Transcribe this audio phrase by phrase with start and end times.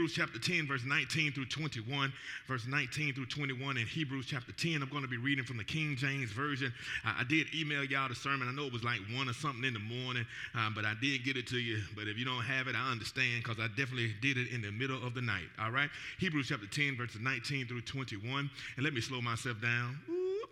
[0.00, 2.10] Hebrews chapter 10, verse 19 through 21.
[2.48, 4.80] Verse 19 through 21 in Hebrews chapter 10.
[4.80, 6.72] I'm going to be reading from the King James Version.
[7.04, 8.48] I, I did email y'all the sermon.
[8.48, 10.24] I know it was like 1 or something in the morning,
[10.56, 11.82] uh, but I did get it to you.
[11.94, 14.72] But if you don't have it, I understand because I definitely did it in the
[14.72, 15.52] middle of the night.
[15.60, 15.90] All right?
[16.18, 18.48] Hebrews chapter 10, verses 19 through 21.
[18.76, 19.98] And let me slow myself down.
[20.08, 20.48] Whoop.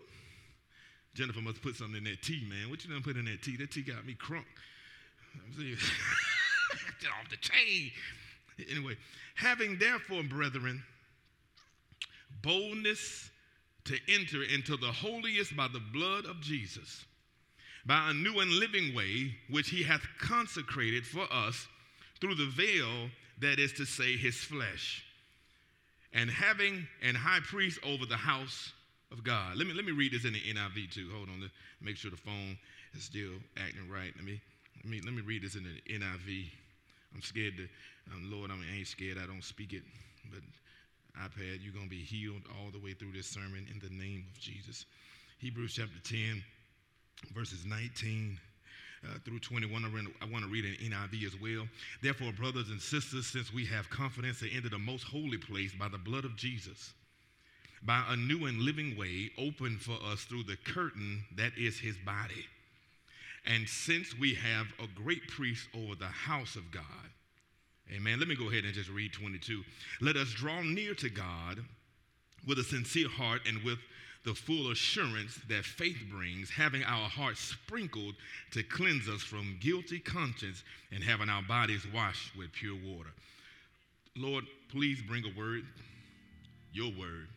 [1.15, 2.69] Jennifer must put something in that tea, man.
[2.69, 3.57] What you done put in that tea?
[3.57, 4.45] That tea got me crunk.
[5.57, 7.93] Get off the chain.
[8.71, 8.97] Anyway,
[9.35, 10.83] having therefore, brethren,
[12.43, 13.31] boldness
[13.85, 17.05] to enter into the holiest by the blood of Jesus,
[17.87, 21.67] by a new and living way, which he hath consecrated for us
[22.21, 23.09] through the veil
[23.41, 25.05] that is to say his flesh,
[26.13, 28.73] and having an high priest over the house
[29.11, 29.57] of God.
[29.57, 31.09] Let me, let me read this in the NIV too.
[31.15, 32.59] Hold on, make sure the phone
[32.95, 34.13] is still acting right.
[34.17, 34.41] Let me,
[34.85, 36.47] let me, let me read this in the NIV.
[37.19, 37.67] I'm scared to,
[38.15, 39.19] um, Lord, I, mean, I ain't scared.
[39.19, 39.83] I don't speak it.
[40.31, 40.39] But
[41.21, 44.25] iPad, you're going to be healed all the way through this sermon in the name
[44.31, 44.87] of Jesus.
[45.39, 46.45] Hebrews chapter 10,
[47.35, 48.39] verses 19
[49.03, 49.85] uh, through 21.
[50.23, 51.67] I, want to read an NIV as well.
[52.05, 55.89] Therefore, brothers and sisters, since we have confidence to enter the most holy place by
[55.89, 56.95] the blood of Jesus,
[57.83, 61.97] by a new and living way opened for us through the curtain that is his
[62.07, 62.47] body
[63.49, 66.85] and since we have a great priest over the house of God,
[67.91, 68.19] amen.
[68.19, 69.63] Let me go ahead and just read 22.
[70.03, 71.61] Let us draw near to God
[72.47, 73.79] with a sincere heart and with
[74.25, 78.15] the full assurance that faith brings, having our hearts sprinkled
[78.51, 80.63] to cleanse us from guilty conscience
[80.93, 83.11] and having our bodies washed with pure water.
[84.15, 85.65] Lord, please bring a word,
[86.75, 87.29] your word,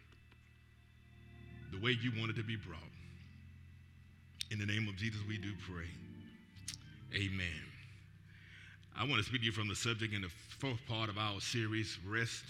[1.71, 2.81] the way you want it to be brought.
[4.51, 5.87] In the name of Jesus, we do pray.
[7.15, 7.47] Amen.
[8.99, 11.39] I want to speak to you from the subject in the fourth part of our
[11.39, 12.43] series, Rest.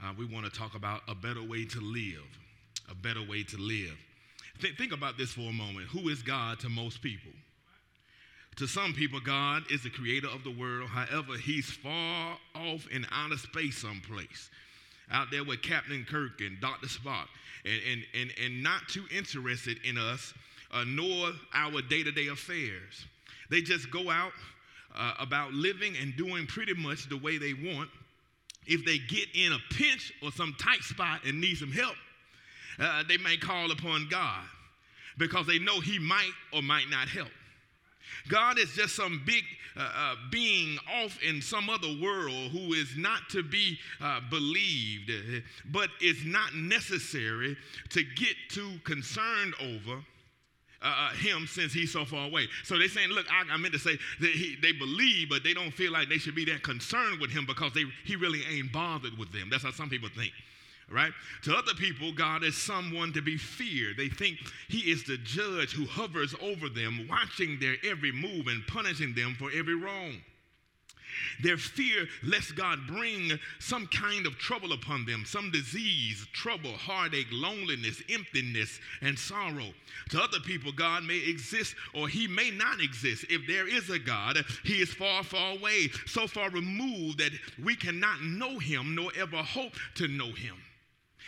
[0.00, 2.22] Uh, we want to talk about a better way to live.
[2.88, 3.98] A better way to live.
[4.60, 5.86] Th- think about this for a moment.
[5.86, 7.32] Who is God to most people?
[8.58, 10.88] To some people, God is the creator of the world.
[10.90, 14.48] However, he's far off in outer space someplace,
[15.10, 16.86] out there with Captain Kirk and Dr.
[16.86, 17.26] Spock,
[17.64, 20.32] and, and, and, and not too interested in us
[20.72, 23.06] uh, nor our day to day affairs.
[23.50, 24.32] They just go out
[24.96, 27.88] uh, about living and doing pretty much the way they want.
[28.66, 31.96] If they get in a pinch or some tight spot and need some help,
[32.78, 34.44] uh, they may call upon God
[35.16, 37.30] because they know He might or might not help.
[38.28, 39.44] God is just some big
[39.76, 45.10] uh, uh, being off in some other world who is not to be uh, believed,
[45.70, 47.56] but is not necessary
[47.90, 50.02] to get too concerned over
[50.80, 52.46] uh, uh, him since he's so far away.
[52.64, 55.52] So they're saying, look, I, I meant to say that he, they believe, but they
[55.52, 58.72] don't feel like they should be that concerned with him because they, he really ain't
[58.72, 59.48] bothered with them.
[59.50, 60.32] That's how some people think.
[60.90, 61.12] Right?
[61.42, 63.98] To other people, God is someone to be feared.
[63.98, 68.66] They think He is the judge who hovers over them, watching their every move and
[68.66, 70.14] punishing them for every wrong.
[71.42, 77.28] Their fear lest God bring some kind of trouble upon them, some disease, trouble, heartache,
[77.30, 79.72] loneliness, emptiness, and sorrow.
[80.10, 83.24] To other people, God may exist or he may not exist.
[83.28, 87.76] If there is a God, he is far, far away, so far removed that we
[87.76, 90.56] cannot know him nor ever hope to know him.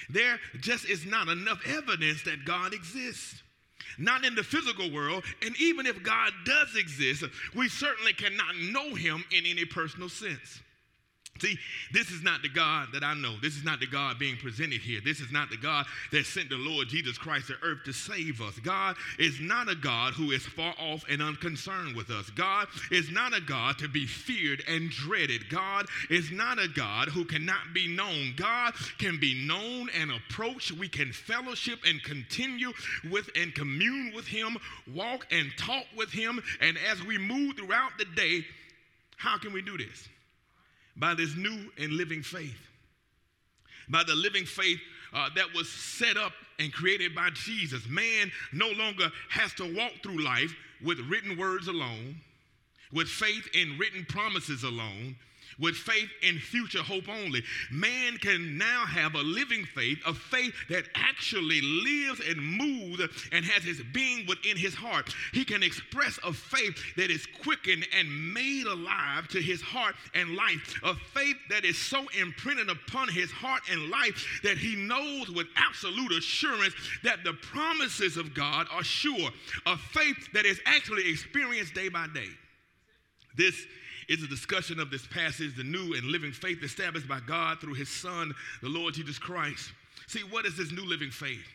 [0.09, 3.43] There just is not enough evidence that God exists
[3.99, 5.25] not in the physical world.
[5.43, 7.25] And even if God does exist,
[7.55, 10.61] we certainly cannot know him in any personal sense.
[11.41, 11.59] See,
[11.91, 13.37] this is not the God that I know.
[13.41, 15.01] This is not the God being presented here.
[15.03, 18.43] This is not the God that sent the Lord Jesus Christ to earth to save
[18.43, 18.59] us.
[18.59, 22.29] God is not a God who is far off and unconcerned with us.
[22.31, 25.49] God is not a God to be feared and dreaded.
[25.49, 28.35] God is not a God who cannot be known.
[28.37, 30.73] God can be known and approached.
[30.73, 32.73] We can fellowship and continue
[33.11, 34.59] with and commune with Him,
[34.95, 36.43] walk and talk with Him.
[36.61, 38.45] And as we move throughout the day,
[39.17, 40.09] how can we do this?
[40.97, 42.59] By this new and living faith.
[43.89, 44.79] By the living faith
[45.13, 47.89] uh, that was set up and created by Jesus.
[47.89, 50.55] Man no longer has to walk through life
[50.85, 52.17] with written words alone,
[52.93, 55.17] with faith in written promises alone,
[55.59, 57.43] with faith in future hope only.
[57.71, 63.03] Man can now have a living faith, a faith that actually lives and moves
[63.33, 65.15] and has his being within his heart.
[65.33, 70.37] He can express a faith that is quickened and made alive to his heart and
[70.37, 75.31] life, a faith that is so imprinted upon his heart and life that he knows
[75.31, 79.31] with absolute assurance that the promises of God are sure,
[79.67, 82.29] a faith that is actually experienced day by day.
[83.37, 83.67] This
[84.11, 87.75] is a discussion of this passage, the new and living faith established by God through
[87.75, 89.71] his Son, the Lord Jesus Christ.
[90.09, 91.47] See, what is this new living faith?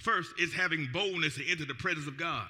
[0.00, 2.48] First, is having boldness to enter the presence of God.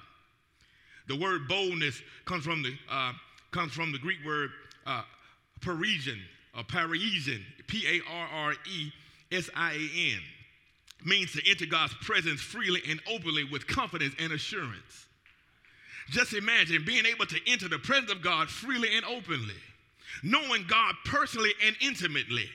[1.08, 3.12] The word boldness comes from the, uh,
[3.50, 4.50] comes from the Greek word
[4.86, 5.02] uh,
[5.60, 6.20] Parisian
[6.56, 8.90] or Parisian, P A R R E
[9.30, 10.20] S I A N,
[11.04, 15.06] means to enter God's presence freely and openly with confidence and assurance.
[16.10, 19.54] Just imagine being able to enter the presence of God freely and openly,
[20.22, 22.50] knowing God personally and intimately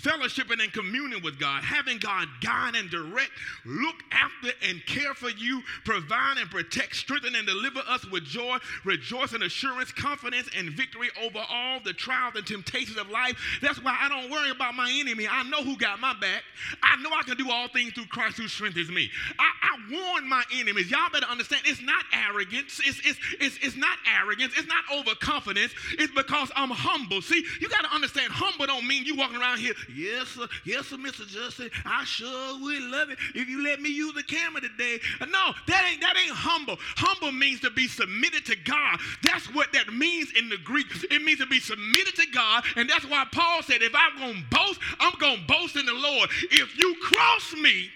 [0.00, 3.30] fellowshipping and communing with God, having God guide and direct,
[3.64, 8.58] look after and care for you, provide and protect, strengthen and deliver us with joy,
[8.84, 13.36] rejoice and assurance, confidence and victory over all the trials and temptations of life.
[13.62, 15.26] That's why I don't worry about my enemy.
[15.30, 16.42] I know who got my back.
[16.82, 19.10] I know I can do all things through Christ who strengthens me.
[19.38, 20.90] I, I warn my enemies.
[20.90, 22.80] Y'all better understand it's not arrogance.
[22.84, 24.54] It's, it's, it's, it's not arrogance.
[24.56, 25.72] It's not overconfidence.
[25.98, 27.22] It's because I'm humble.
[27.22, 30.46] See, you got to understand humble don't mean you walking around here Yes, sir.
[30.64, 31.26] Yes, sir, Mr.
[31.26, 31.70] Justin.
[31.84, 34.98] I sure would love it if you let me use the camera today.
[35.20, 36.76] Uh, no, that ain't that ain't humble.
[36.96, 38.98] Humble means to be submitted to God.
[39.22, 40.86] That's what that means in the Greek.
[41.10, 44.44] It means to be submitted to God, and that's why Paul said, if I'm gonna
[44.50, 46.30] boast, I'm gonna boast in the Lord.
[46.50, 47.90] If you cross me,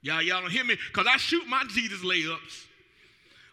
[0.00, 2.66] y'all, y'all don't hear me, because I shoot my Jesus layups.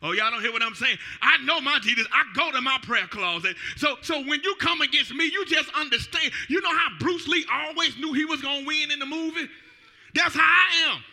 [0.02, 0.98] Oh, y'all don't hear what I'm saying?
[1.22, 2.08] I know my Jesus.
[2.14, 3.58] I go to my prayer closet.
[3.76, 6.32] So, so when you come against me, you just understand.
[6.48, 9.50] You know how Bruce Lee always knew he was to win in the movie?
[10.16, 11.04] That's how I am.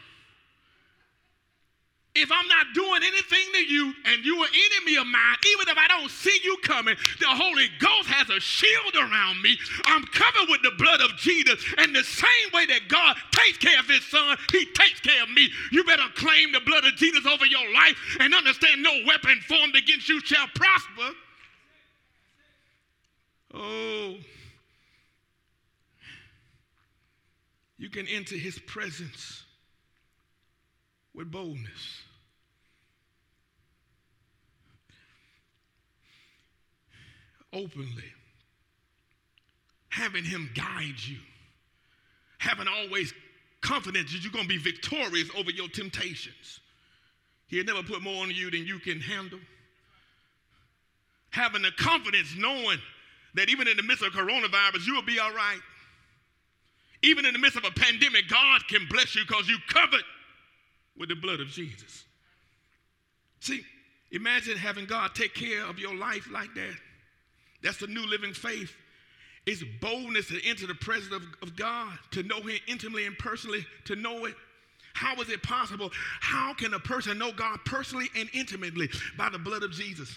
[2.17, 5.77] If I'm not doing anything to you and you are enemy of mine, even if
[5.77, 9.59] I don't see you coming, the Holy Ghost has a shield around me.
[9.85, 11.63] I'm covered with the blood of Jesus.
[11.77, 15.31] And the same way that God takes care of his son, he takes care of
[15.31, 15.51] me.
[15.71, 19.77] You better claim the blood of Jesus over your life and understand no weapon formed
[19.77, 21.11] against you shall prosper.
[23.53, 24.15] Oh.
[27.79, 29.45] You can enter his presence
[31.15, 32.06] with boldness.
[37.57, 38.13] Openly,
[39.89, 41.19] having Him guide you,
[42.39, 43.13] having always
[43.63, 46.61] confidence that you're going to be victorious over your temptations.
[47.49, 49.41] He'll never put more on you than you can handle.
[51.31, 52.79] Having the confidence knowing
[53.35, 55.61] that even in the midst of coronavirus, you will be all right.
[57.03, 60.05] Even in the midst of a pandemic, God can bless you because you covered
[60.99, 62.05] with the blood of Jesus.
[63.41, 63.63] See,
[64.11, 66.75] imagine having God take care of your life like that.
[67.67, 68.73] That's the new living faith.
[69.45, 73.67] It's boldness to enter the presence of, of God, to know Him intimately and personally,
[73.87, 74.35] to know it.
[74.95, 75.91] How is it possible?
[76.21, 78.89] How can a person know God personally and intimately?
[79.19, 80.17] By the blood of Jesus.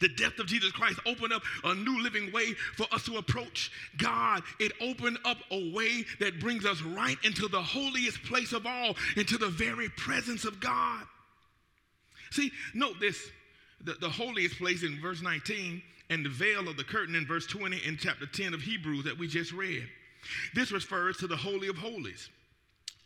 [0.00, 3.72] The death of Jesus Christ opened up a new living way for us to approach
[3.98, 4.44] God.
[4.60, 8.94] It opened up a way that brings us right into the holiest place of all,
[9.16, 11.02] into the very presence of God.
[12.30, 13.30] See, note this
[13.82, 17.46] the, the holiest place in verse 19 and the veil of the curtain in verse
[17.46, 19.88] 20 in chapter 10 of Hebrews that we just read.
[20.54, 22.28] This refers to the Holy of Holies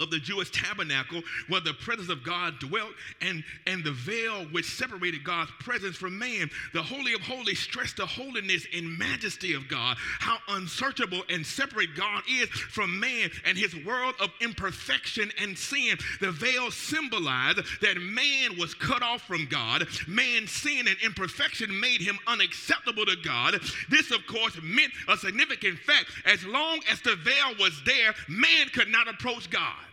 [0.00, 4.64] of the Jewish tabernacle where the presence of God dwelt and, and the veil which
[4.64, 6.50] separated God's presence from man.
[6.72, 11.94] The Holy of Holies stressed the holiness and majesty of God, how unsearchable and separate
[11.94, 15.96] God is from man and his world of imperfection and sin.
[16.20, 19.86] The veil symbolized that man was cut off from God.
[20.08, 23.60] Man's sin and imperfection made him unacceptable to God.
[23.88, 26.06] This, of course, meant a significant fact.
[26.26, 29.83] As long as the veil was there, man could not approach God.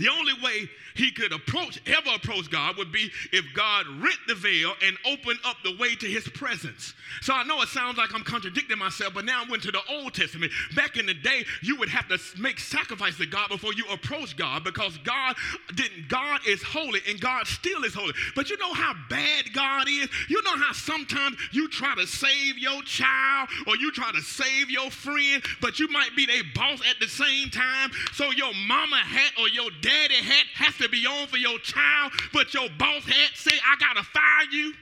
[0.00, 4.34] The only way he could approach, ever approach God, would be if God rent the
[4.34, 6.94] veil and opened up the way to his presence.
[7.20, 9.82] So I know it sounds like I'm contradicting myself, but now I went to the
[9.90, 10.52] Old Testament.
[10.74, 14.38] Back in the day, you would have to make sacrifice to God before you approach
[14.38, 15.36] God because God
[15.74, 18.14] didn't, God is holy and God still is holy.
[18.34, 20.08] But you know how bad God is?
[20.30, 24.70] You know how sometimes you try to save your child or you try to save
[24.70, 27.90] your friend, but you might be their boss at the same time.
[28.14, 31.58] So your mama hat or your dad daddy hat has to be on for your
[31.58, 34.72] child, but your boss hat say, I gotta fire you.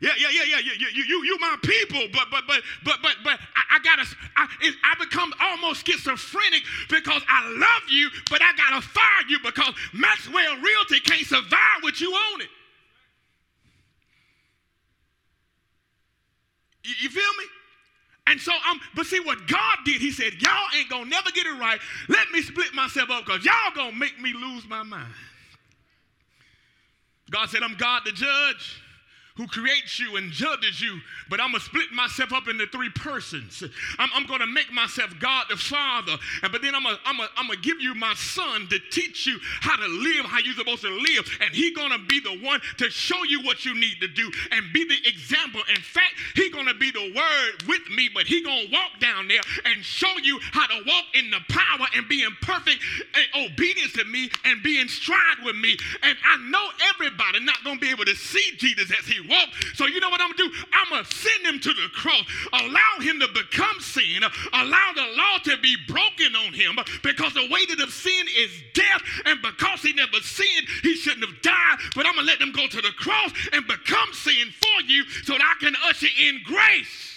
[0.00, 0.58] Yeah, yeah, yeah, yeah.
[0.64, 4.06] You, you, you, you, my people, but, but, but, but, but, but, I, I gotta,
[4.34, 4.48] I,
[4.82, 10.56] I become almost schizophrenic because I love you, but I gotta fire you because Maxwell
[10.56, 12.48] Realty can't survive with you on it.
[16.82, 17.44] You, you feel me?
[18.30, 21.46] And so I'm, but see what God did, he said, y'all ain't gonna never get
[21.46, 21.80] it right.
[22.08, 25.12] Let me split myself up because y'all gonna make me lose my mind.
[27.28, 28.80] God said, I'm God the judge.
[29.36, 33.62] Who creates you and judges you, but I'm gonna split myself up into three persons.
[33.98, 37.28] I'm, I'm gonna make myself God the Father, and but then I'm gonna, I'm gonna,
[37.36, 40.82] I'm gonna give you my son to teach you how to live, how you're supposed
[40.82, 44.08] to live, and he gonna be the one to show you what you need to
[44.08, 45.60] do and be the example.
[45.70, 49.40] In fact, he gonna be the word with me, but he gonna walk down there
[49.64, 52.82] and show you how to walk in the power and be in perfect
[53.14, 55.76] eh, obedience to me and be in stride with me.
[56.02, 59.48] And I know everybody not gonna be able to see Jesus as he walk.
[59.74, 60.56] So you know what I'm gonna do?
[60.72, 64.22] I'm gonna send him to the cross, allow him to become sin,
[64.52, 69.02] allow the law to be broken on him because the weight of sin is death,
[69.26, 71.78] and because he never sinned, he shouldn't have died.
[71.94, 75.34] But I'm gonna let them go to the cross and become sin for you so
[75.34, 77.10] that I can usher in grace.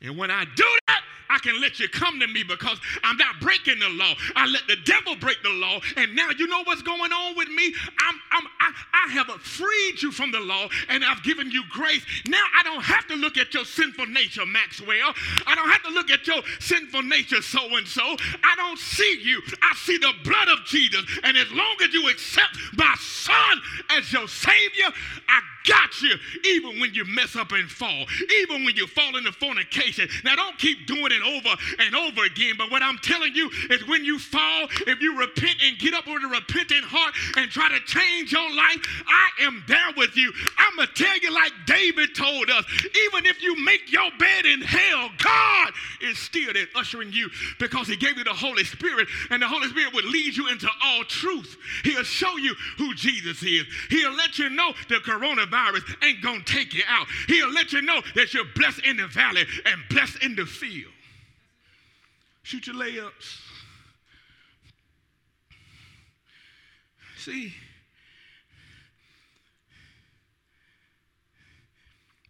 [0.00, 3.40] And when I do that, I can let you come to me because I'm not
[3.40, 4.14] breaking the law.
[4.34, 5.80] I let the devil break the law.
[5.96, 7.74] And now you know what's going on with me?
[7.98, 8.72] I'm, I'm, I,
[9.06, 12.04] I have freed you from the law and I've given you grace.
[12.26, 15.14] Now I don't have to look at your sinful nature, Maxwell.
[15.46, 18.02] I don't have to look at your sinful nature, so and so.
[18.02, 19.42] I don't see you.
[19.62, 21.04] I see the blood of Jesus.
[21.24, 24.86] And as long as you accept my son as your Savior,
[25.28, 28.06] I got you even when you mess up and fall,
[28.40, 30.08] even when you fall into fornication.
[30.24, 33.86] Now, don't keep doing it over and over again, but what I'm telling you is
[33.86, 37.68] when you fall, if you repent and get up with a repentant heart and try
[37.68, 40.32] to change your life, I am there with you.
[40.56, 42.64] I'm going to tell you, like David told us,
[43.06, 47.86] even if you make your bed in hell, God is still there ushering you because
[47.88, 51.04] He gave you the Holy Spirit, and the Holy Spirit will lead you into all
[51.04, 51.56] truth.
[51.84, 56.42] He'll show you who Jesus is, He'll let you know the coronavirus virus ain't gonna
[56.44, 57.06] take you out.
[57.26, 60.92] He'll let you know that you're blessed in the valley and blessed in the field.
[62.42, 63.40] Shoot your layups.
[67.18, 67.52] See,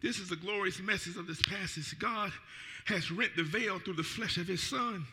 [0.01, 1.97] this is the glorious message of this passage.
[1.99, 2.31] God
[2.85, 5.05] has rent the veil through the flesh of his son.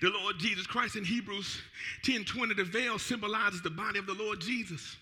[0.00, 1.60] The Lord Jesus Christ in Hebrews
[2.04, 4.96] 10 20, the veil symbolizes the body of the Lord Jesus.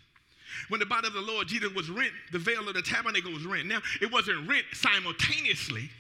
[0.69, 3.45] When the body of the Lord Jesus was rent, the veil of the tabernacle was
[3.45, 3.67] rent.
[3.67, 5.91] Now, it wasn't rent simultaneously.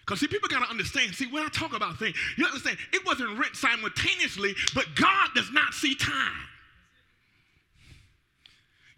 [0.00, 1.14] Because, see, people got to understand.
[1.14, 5.50] See, when I talk about things, you understand, it wasn't rent simultaneously, but God does
[5.52, 6.47] not see time.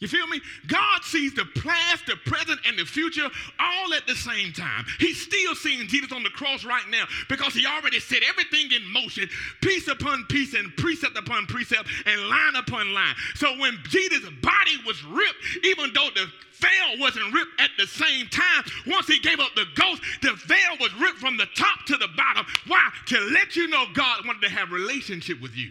[0.00, 0.40] You feel me?
[0.66, 3.28] God sees the past, the present, and the future
[3.58, 4.86] all at the same time.
[4.98, 8.90] He's still seeing Jesus on the cross right now because he already set everything in
[8.90, 9.28] motion,
[9.60, 13.14] piece upon piece, and precept upon precept, and line upon line.
[13.34, 16.26] So when Jesus' body was ripped, even though the
[16.60, 20.76] veil wasn't ripped at the same time, once he gave up the ghost, the veil
[20.80, 22.46] was ripped from the top to the bottom.
[22.66, 22.88] Why?
[23.08, 25.70] To let you know God wanted to have relationship with you.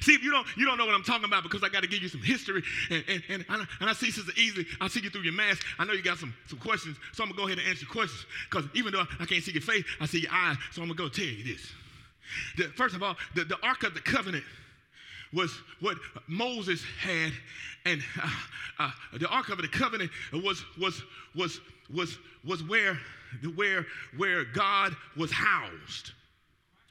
[0.00, 1.88] See, if you don't, you don't know what I'm talking about because I got to
[1.88, 2.62] give you some history.
[2.90, 5.64] And, and, and, I, and I see Sister Easy, I see you through your mask.
[5.78, 7.84] I know you got some, some questions, so I'm going to go ahead and answer
[7.84, 10.82] your questions because even though I can't see your face, I see your eyes, so
[10.82, 11.72] I'm going to go tell you this.
[12.56, 14.44] The, first of all, the, the Ark of the Covenant
[15.32, 17.32] was what Moses had,
[17.84, 18.30] and uh,
[18.78, 21.02] uh, the Ark of the Covenant was, was,
[21.34, 21.60] was,
[21.92, 22.98] was, was where,
[23.54, 26.12] where, where God was housed,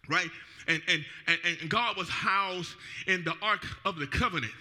[0.10, 0.30] right?
[0.70, 2.76] and, and, and, and God was housed
[3.08, 4.54] in the Ark of the Covenant.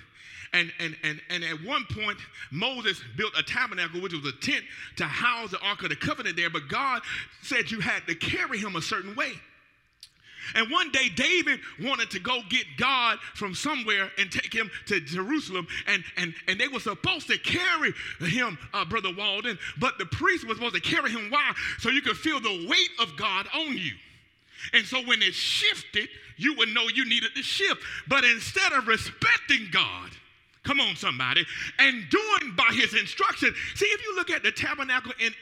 [0.54, 2.18] And, and, and, and at one point,
[2.50, 4.64] Moses built a tabernacle, which was a tent
[4.96, 7.02] to house the Ark of the Covenant there, but God
[7.42, 9.32] said you had to carry him a certain way.
[10.54, 14.98] And one day, David wanted to go get God from somewhere and take him to
[14.98, 15.66] Jerusalem.
[15.86, 20.48] And, and, and they were supposed to carry him, uh, Brother Walden, but the priest
[20.48, 21.28] was supposed to carry him.
[21.28, 21.52] Why?
[21.80, 23.92] So you could feel the weight of God on you.
[24.72, 27.82] And so when it shifted, you would know you needed to shift.
[28.06, 30.10] But instead of respecting God,
[30.68, 31.46] Come on, somebody.
[31.78, 33.54] And doing by his instruction.
[33.74, 35.32] See, if you look at the tabernacle in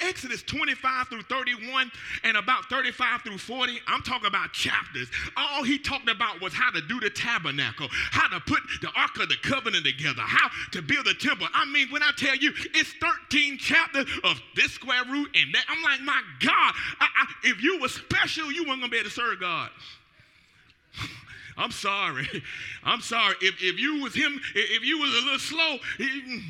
[0.00, 1.92] Exodus 25 through 31
[2.24, 5.08] and about 35 through 40, I'm talking about chapters.
[5.36, 9.18] All he talked about was how to do the tabernacle, how to put the Ark
[9.20, 11.48] of the Covenant together, how to build the temple.
[11.52, 12.94] I mean, when I tell you it's
[13.28, 17.62] 13 chapters of this square root and that, I'm like, my God, I, I, if
[17.62, 19.68] you were special, you weren't going to be able to serve God.
[21.56, 22.26] I'm sorry.
[22.84, 23.36] I'm sorry.
[23.40, 26.06] If, if you was him, if you was a little slow, he,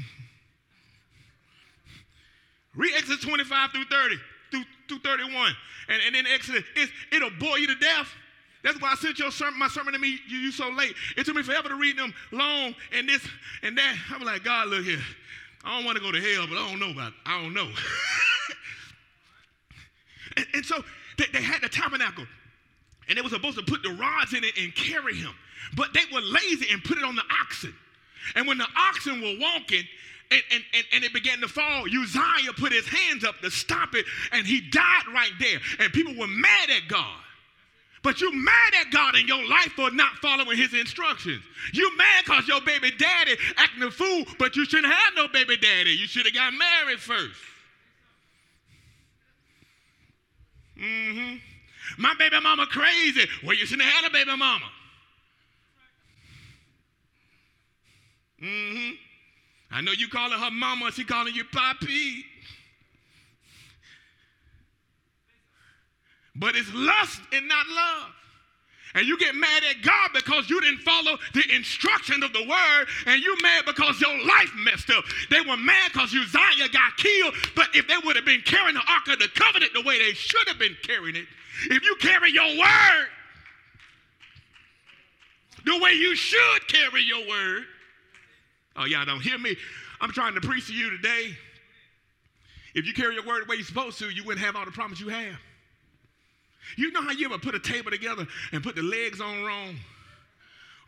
[2.74, 4.16] read Exodus 25 through 30,
[4.50, 5.52] through, through 31.
[5.88, 6.62] And, and then Exodus,
[7.10, 8.08] it'll bore you to death.
[8.62, 10.94] That's why I sent your sermon, my sermon to me, you, you so late.
[11.16, 13.26] It took me forever to read them long and this
[13.62, 13.96] and that.
[14.10, 15.00] I'm like, God, look here.
[15.64, 17.14] I don't want to go to hell, but I don't know about it.
[17.26, 17.68] I don't know.
[20.36, 20.84] and, and, so
[21.18, 22.24] they, they had the tabernacle
[23.08, 25.34] and they were supposed to put the rods in it and carry him.
[25.76, 27.74] But they were lazy and put it on the oxen.
[28.34, 29.84] And when the oxen were walking,
[30.30, 33.94] and, and, and, and it began to fall, Uzziah put his hands up to stop
[33.94, 35.58] it, and he died right there.
[35.78, 37.18] And people were mad at God.
[38.02, 41.42] But you mad at God in your life for not following his instructions.
[41.72, 45.56] You mad because your baby daddy acting a fool, but you shouldn't have no baby
[45.56, 45.90] daddy.
[45.90, 47.40] You should have got married first.
[50.76, 51.36] Mm-hmm.
[51.98, 53.28] My baby mama crazy.
[53.44, 54.66] Well, you shouldn't have had a baby mama.
[58.42, 58.94] Mm-hmm.
[59.70, 62.24] I know you calling her mama, she calling you papi.
[66.34, 68.10] But it's lust and not love.
[68.94, 72.86] And you get mad at God because you didn't follow the instruction of the word,
[73.06, 75.04] and you mad because your life messed up.
[75.30, 78.82] They were mad because Uzziah got killed, but if they would have been carrying the
[78.86, 81.26] Ark of the Covenant the way they should have been carrying it,
[81.70, 83.08] if you carry your word
[85.64, 87.64] the way you should carry your word,
[88.76, 89.56] oh, y'all don't hear me.
[90.00, 91.36] I'm trying to preach to you today.
[92.74, 94.70] If you carry your word the way you're supposed to, you wouldn't have all the
[94.70, 95.36] problems you have.
[96.76, 99.76] You know how you ever put a table together and put the legs on wrong?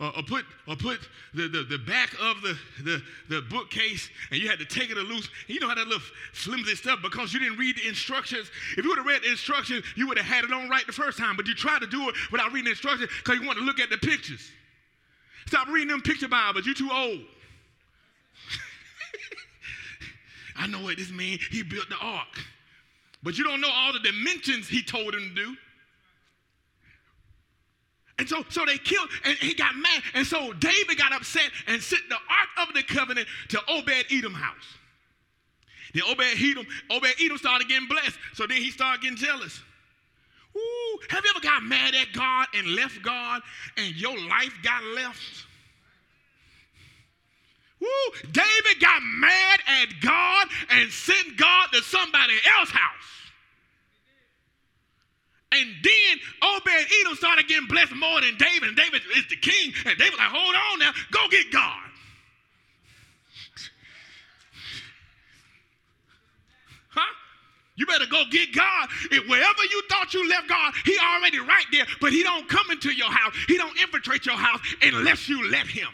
[0.01, 0.99] Or, or, put, or put
[1.35, 4.97] the, the, the back of the, the, the bookcase and you had to take it
[4.97, 5.29] loose.
[5.47, 8.51] You know how that little flimsy stuff because you didn't read the instructions.
[8.77, 10.93] If you would have read the instructions, you would have had it on right the
[10.93, 11.37] first time.
[11.37, 13.79] But you tried to do it without reading the instructions because you want to look
[13.79, 14.51] at the pictures.
[15.47, 16.67] Stop reading them picture Bibles.
[16.67, 17.21] You're too old.
[20.57, 21.41] I know what this means.
[21.51, 22.41] He built the ark.
[23.23, 25.57] But you don't know all the dimensions he told him to do.
[28.19, 30.03] And so, so they killed, and he got mad.
[30.15, 34.35] And so David got upset and sent the Ark of the Covenant to Obed Edom
[34.35, 34.79] house.
[35.95, 38.17] Then Obed Edom, Obed Edom started getting blessed.
[38.35, 39.61] So then he started getting jealous.
[40.57, 43.43] Ooh, have you ever got mad at God and left God
[43.77, 45.47] and your life got left?
[47.81, 47.89] Woo,
[48.31, 53.24] David got mad at God and sent God to somebody else's house.
[55.55, 59.73] And then Obed Edom started getting blessed more than David, and David is the king.
[59.87, 61.81] And David like, hold on now, go get God.
[66.91, 67.15] Huh?
[67.77, 68.89] You better go get God.
[69.11, 72.71] If wherever you thought you left God, He already right there, but He don't come
[72.71, 73.35] into your house.
[73.47, 75.89] He don't infiltrate your house unless you let Him.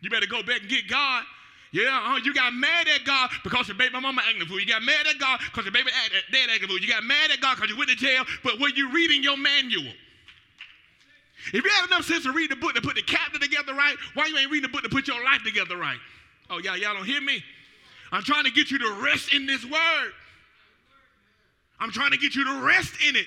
[0.00, 1.24] You better go back and get God.
[1.70, 4.58] Yeah, uh, you got mad at God because your baby mama acting a fool.
[4.58, 5.90] You got mad at God because your baby
[6.32, 6.78] dad acting a fool.
[6.78, 9.36] You got mad at God because you went to jail, but were you reading your
[9.36, 9.92] manual?
[11.52, 13.96] If you have enough sense to read the book to put the chapter together right,
[14.14, 15.98] why you ain't reading the book to put your life together right?
[16.50, 17.42] Oh, y'all, y'all don't hear me?
[18.12, 20.12] I'm trying to get you to rest in this word.
[21.78, 23.26] I'm trying to get you to rest in it.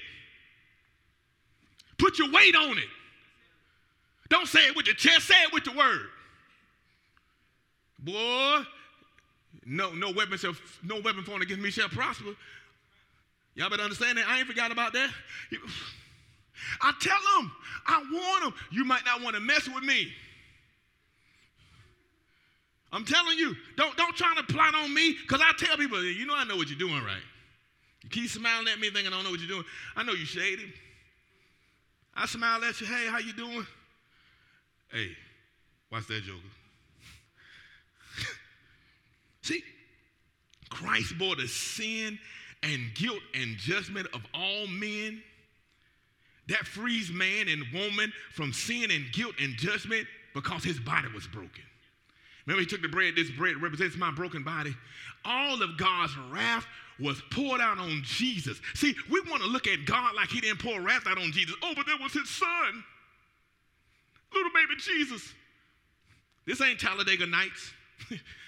[1.97, 2.89] Put your weight on it.
[4.29, 6.07] Don't say it with your chest, say it with the word.
[8.01, 8.63] Boy,
[9.65, 12.35] no, no weapon shall, no weapon formed against me shall prosper.
[13.55, 14.27] Y'all better understand that.
[14.27, 15.09] I ain't forgot about that.
[16.81, 17.51] I tell them,
[17.85, 20.11] I warn them, you might not want to mess with me.
[22.93, 26.25] I'm telling you, don't, don't try to plot on me, because I tell people, you
[26.25, 27.21] know I know what you're doing right.
[28.03, 29.65] You keep smiling at me thinking I don't know what you're doing.
[29.95, 30.73] I know you shady.
[32.15, 33.65] I smile at you, hey, how you doing?
[34.91, 35.11] Hey,
[35.91, 36.39] watch that joker.
[39.41, 39.63] See,
[40.71, 42.17] Christ bore the sin
[42.63, 45.21] and guilt and judgment of all men.
[46.47, 51.27] That frees man and woman from sin and guilt and judgment because his body was
[51.27, 51.63] broken.
[52.45, 54.75] Remember, he took the bread, this bread represents my broken body.
[55.23, 56.65] All of God's wrath
[56.99, 58.59] was poured out on Jesus.
[58.73, 61.55] See, we want to look at God like he didn't pour wrath out on Jesus.
[61.61, 62.83] Oh, but that was his son,
[64.33, 65.33] little baby Jesus.
[66.45, 67.71] This ain't Talladega Nights.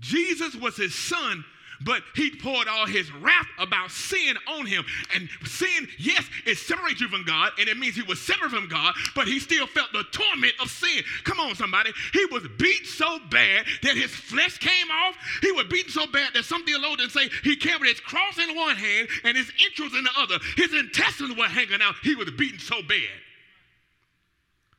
[0.00, 1.44] Jesus was his son,
[1.80, 4.84] but he poured all his wrath about sin on him.
[5.14, 8.68] And sin, yes, it separates you from God, and it means he was separate from
[8.68, 11.04] God, but he still felt the torment of sin.
[11.24, 11.92] Come on, somebody.
[12.12, 15.14] He was beat so bad that his flesh came off.
[15.40, 18.76] He was beaten so bad that some theologians say he carried his cross in one
[18.76, 20.38] hand and his entrails in the other.
[20.56, 21.94] His intestines were hanging out.
[22.02, 23.27] He was beaten so bad.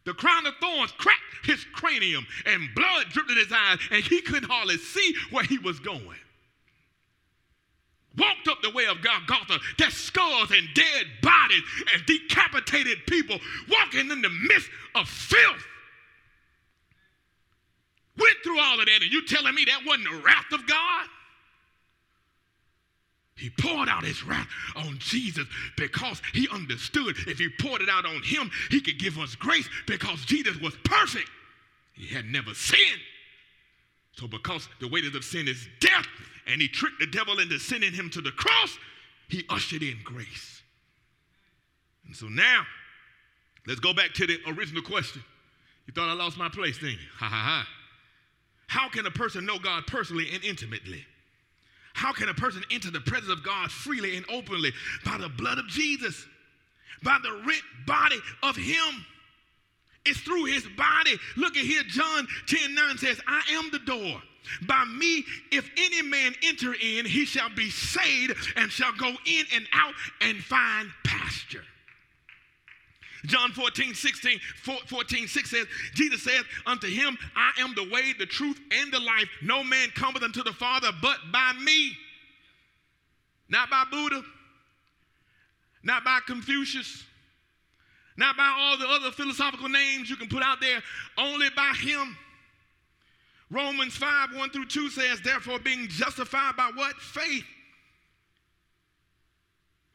[0.09, 4.21] The crown of thorns cracked his cranium and blood dripped in his eyes, and he
[4.21, 6.17] couldn't hardly see where he was going.
[8.17, 11.61] Walked up the way of Golgotha, there's skulls and dead bodies
[11.93, 13.37] and decapitated people
[13.69, 15.67] walking in the midst of filth.
[18.17, 21.05] Went through all of that, and you telling me that wasn't the wrath of God?
[23.39, 25.45] He poured out his wrath on Jesus
[25.77, 29.67] because he understood if he poured it out on him, he could give us grace
[29.87, 31.29] because Jesus was perfect.
[31.93, 33.01] He had never sinned.
[34.13, 36.05] So, because the wages of sin is death,
[36.45, 38.77] and he tricked the devil into sending him to the cross,
[39.29, 40.61] he ushered in grace.
[42.05, 42.63] And so now,
[43.67, 45.23] let's go back to the original question.
[45.85, 47.07] You thought I lost my place, didn't you?
[47.17, 47.67] Ha ha ha.
[48.67, 51.05] How can a person know God personally and intimately?
[51.93, 54.71] How can a person enter the presence of God freely and openly?
[55.05, 56.25] By the blood of Jesus,
[57.03, 59.05] by the rent body of Him.
[60.05, 61.17] It's through His body.
[61.35, 64.21] Look at here, John 10 9 says, I am the door.
[64.67, 69.45] By me, if any man enter in, he shall be saved and shall go in
[69.53, 70.89] and out and find.
[73.25, 74.39] John 14, 16,
[74.87, 78.99] 14, 6 says, Jesus says, Unto him, I am the way, the truth, and the
[78.99, 79.27] life.
[79.41, 81.97] No man cometh unto the Father but by me.
[83.49, 84.23] Not by Buddha,
[85.83, 87.03] not by Confucius,
[88.15, 90.81] not by all the other philosophical names you can put out there,
[91.17, 92.15] only by him.
[93.49, 96.95] Romans 5, 1 through 2 says, Therefore, being justified by what?
[96.97, 97.45] Faith.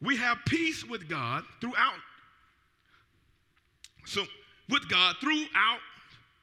[0.00, 1.94] We have peace with God throughout
[4.04, 4.24] so
[4.68, 5.80] with God throughout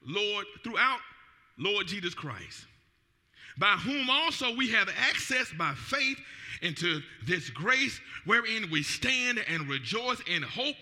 [0.05, 0.99] Lord, throughout
[1.57, 2.65] Lord Jesus Christ,
[3.57, 6.17] by whom also we have access by faith
[6.61, 10.75] into this grace wherein we stand and rejoice in hope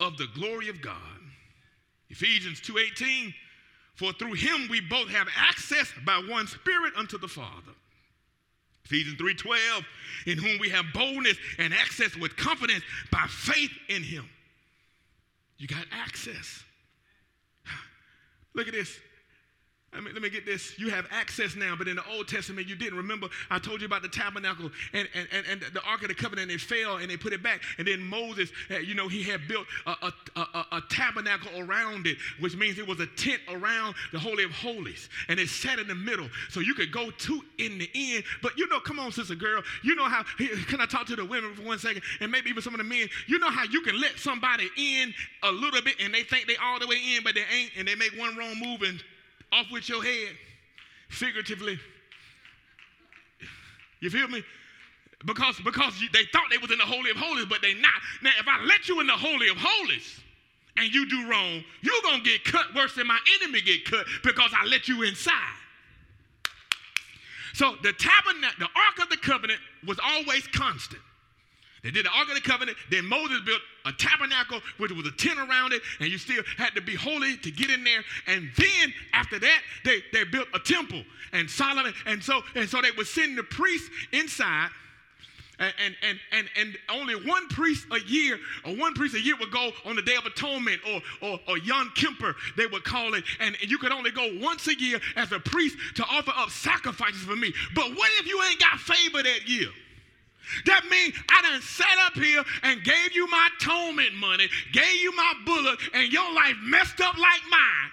[0.00, 1.20] of the glory of God.
[2.10, 3.34] Ephesians 2:18
[3.94, 7.72] For through him we both have access by one spirit unto the Father.
[8.84, 9.84] Ephesians 3:12
[10.26, 14.28] In whom we have boldness and access with confidence by faith in him.
[15.62, 16.64] You got access.
[18.52, 18.98] Look at this.
[19.94, 20.78] Let me, let me get this.
[20.78, 22.96] You have access now, but in the Old Testament, you didn't.
[22.96, 26.14] Remember, I told you about the tabernacle and, and, and, and the Ark of the
[26.14, 27.60] Covenant, and it fell and they put it back.
[27.76, 32.06] And then Moses, uh, you know, he had built a, a, a, a, tabernacle around
[32.06, 35.10] it, which means it was a tent around the Holy of Holies.
[35.28, 36.28] And it sat in the middle.
[36.48, 38.24] So you could go to in the end.
[38.42, 40.22] But you know, come on, sister girl, you know how,
[40.68, 42.02] can I talk to the women for one second?
[42.20, 45.12] And maybe even some of the men, you know how you can let somebody in
[45.42, 47.86] a little bit and they think they all the way in, but they ain't, and
[47.86, 49.02] they make one wrong move and
[49.52, 50.36] off with your head,
[51.08, 51.78] figuratively.
[54.00, 54.42] You feel me?
[55.24, 57.92] Because, because you, they thought they was in the Holy of Holies, but they not.
[58.22, 60.20] Now, if I let you in the Holy of Holies
[60.76, 64.06] and you do wrong, you're going to get cut worse than my enemy get cut
[64.24, 65.34] because I let you inside.
[67.54, 71.02] So the tabernacle, the Ark of the Covenant was always constant.
[71.82, 72.78] They did the Ark of the Covenant.
[72.90, 76.74] Then Moses built a tabernacle, which was a tent around it, and you still had
[76.76, 78.02] to be holy to get in there.
[78.28, 81.02] And then after that, they, they built a temple.
[81.32, 84.68] And Solomon, and so, and so they would send the priests inside.
[85.58, 89.36] And, and, and, and, and only one priest a year, or one priest a year
[89.38, 93.14] would go on the Day of Atonement or, or, or Yom Kippur, they would call
[93.14, 93.24] it.
[93.40, 96.50] And, and you could only go once a year as a priest to offer up
[96.50, 97.52] sacrifices for me.
[97.74, 99.68] But what if you ain't got favor that year?
[100.66, 105.14] That means I done sat up here and gave you my atonement money, gave you
[105.14, 107.90] my bullet, and your life messed up like mine.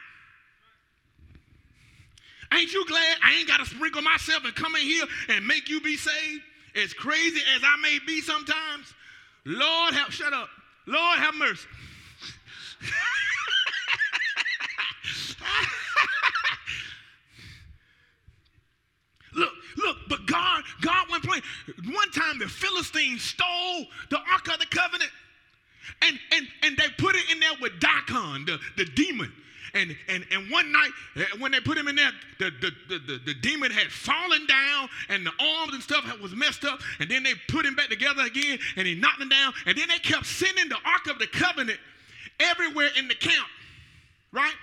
[2.51, 5.69] Ain't you glad I ain't got to sprinkle myself and come in here and make
[5.69, 6.41] you be saved?
[6.75, 8.93] As crazy as I may be sometimes,
[9.45, 10.49] Lord help, shut up.
[10.85, 11.67] Lord have mercy.
[19.35, 21.43] Look, look, but God, God went playing.
[21.93, 25.11] One time the Philistines stole the Ark of the Covenant
[26.01, 29.31] and, and, and they put it in there with Dagon, the, the demon.
[29.75, 32.99] And, and, and one night, eh, when they put him in there, the, the, the,
[32.99, 36.79] the, the demon had fallen down and the arms and stuff was messed up.
[36.99, 39.53] And then they put him back together again and he knocked him down.
[39.67, 41.79] And then they kept sending the Ark of the Covenant
[42.39, 43.47] everywhere in the camp,
[44.31, 44.53] right?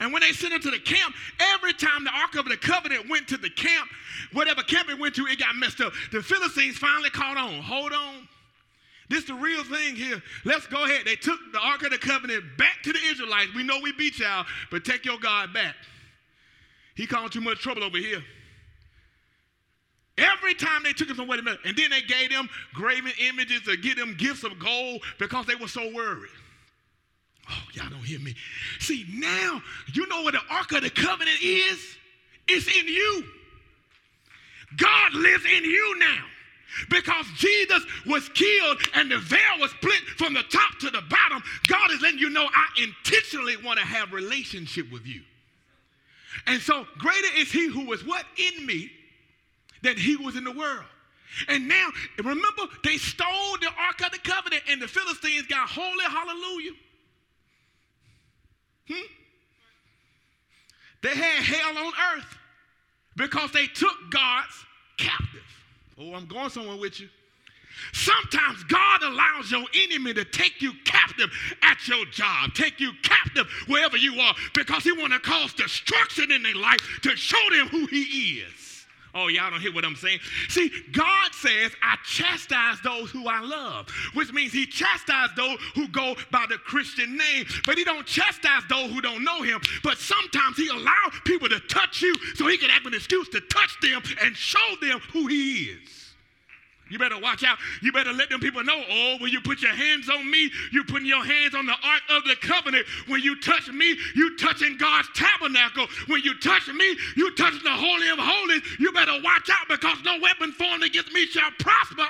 [0.00, 1.14] And when they sent him to the camp,
[1.54, 3.88] every time the Ark of the Covenant went to the camp,
[4.32, 5.92] whatever camp it went to, it got messed up.
[6.12, 7.62] The Philistines finally caught on.
[7.62, 8.28] Hold on.
[9.08, 10.22] This is the real thing here.
[10.44, 11.06] Let's go ahead.
[11.06, 13.54] They took the Ark of the Covenant back to the Israelites.
[13.54, 15.74] We know we beat y'all, but take your God back.
[16.94, 18.22] He caused too much trouble over here.
[20.18, 23.96] Every time they took it somewhere, and then they gave them graven images to get
[23.96, 26.30] them gifts of gold because they were so worried.
[27.50, 28.34] Oh, y'all don't hear me.
[28.80, 31.96] See, now you know what the Ark of the Covenant is?
[32.46, 33.24] It's in you.
[34.76, 36.24] God lives in you now.
[36.90, 41.42] Because Jesus was killed and the veil was split from the top to the bottom,
[41.66, 45.22] God is letting you know I intentionally want to have relationship with you.
[46.46, 48.90] And so greater is he who was what in me
[49.82, 50.84] than he was in the world.
[51.48, 56.04] And now, remember, they stole the Ark of the Covenant and the Philistines got holy
[56.04, 56.72] hallelujah.
[58.88, 59.06] Hmm?
[61.02, 62.38] They had hell on earth.
[63.16, 64.64] Because they took God's
[64.96, 65.42] captive.
[65.98, 67.08] Oh, I'm going somewhere with you.
[67.92, 71.30] Sometimes God allows your enemy to take you captive
[71.62, 76.30] at your job, take you captive wherever you are, because he want to cause destruction
[76.30, 78.67] in their life to show them who he is.
[79.14, 80.18] Oh, y'all don't hear what I'm saying?
[80.48, 85.88] See, God says, I chastise those who I love, which means he chastises those who
[85.88, 89.60] go by the Christian name, but he don't chastise those who don't know him.
[89.82, 93.40] But sometimes he allows people to touch you so he can have an excuse to
[93.40, 96.07] touch them and show them who he is.
[96.90, 97.58] You better watch out.
[97.82, 100.84] You better let them people know, oh, when you put your hands on me, you
[100.84, 102.86] putting your hands on the ark of the covenant.
[103.06, 105.86] When you touch me, you touching God's tabernacle.
[106.06, 108.62] When you touch me, you touching the Holy of Holies.
[108.78, 112.06] You better watch out because no weapon formed against me shall prosper.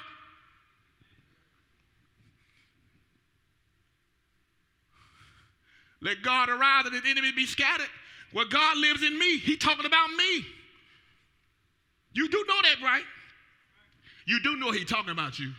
[6.00, 7.88] Let God arise and his enemy be scattered.
[8.32, 10.46] Where God lives in me, he talking about me.
[12.12, 13.04] You do know that, right?
[14.28, 15.52] You do know he's talking about you.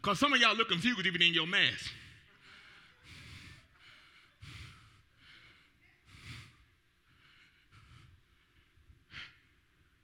[0.00, 1.90] Because some of y'all look confused even in your mask.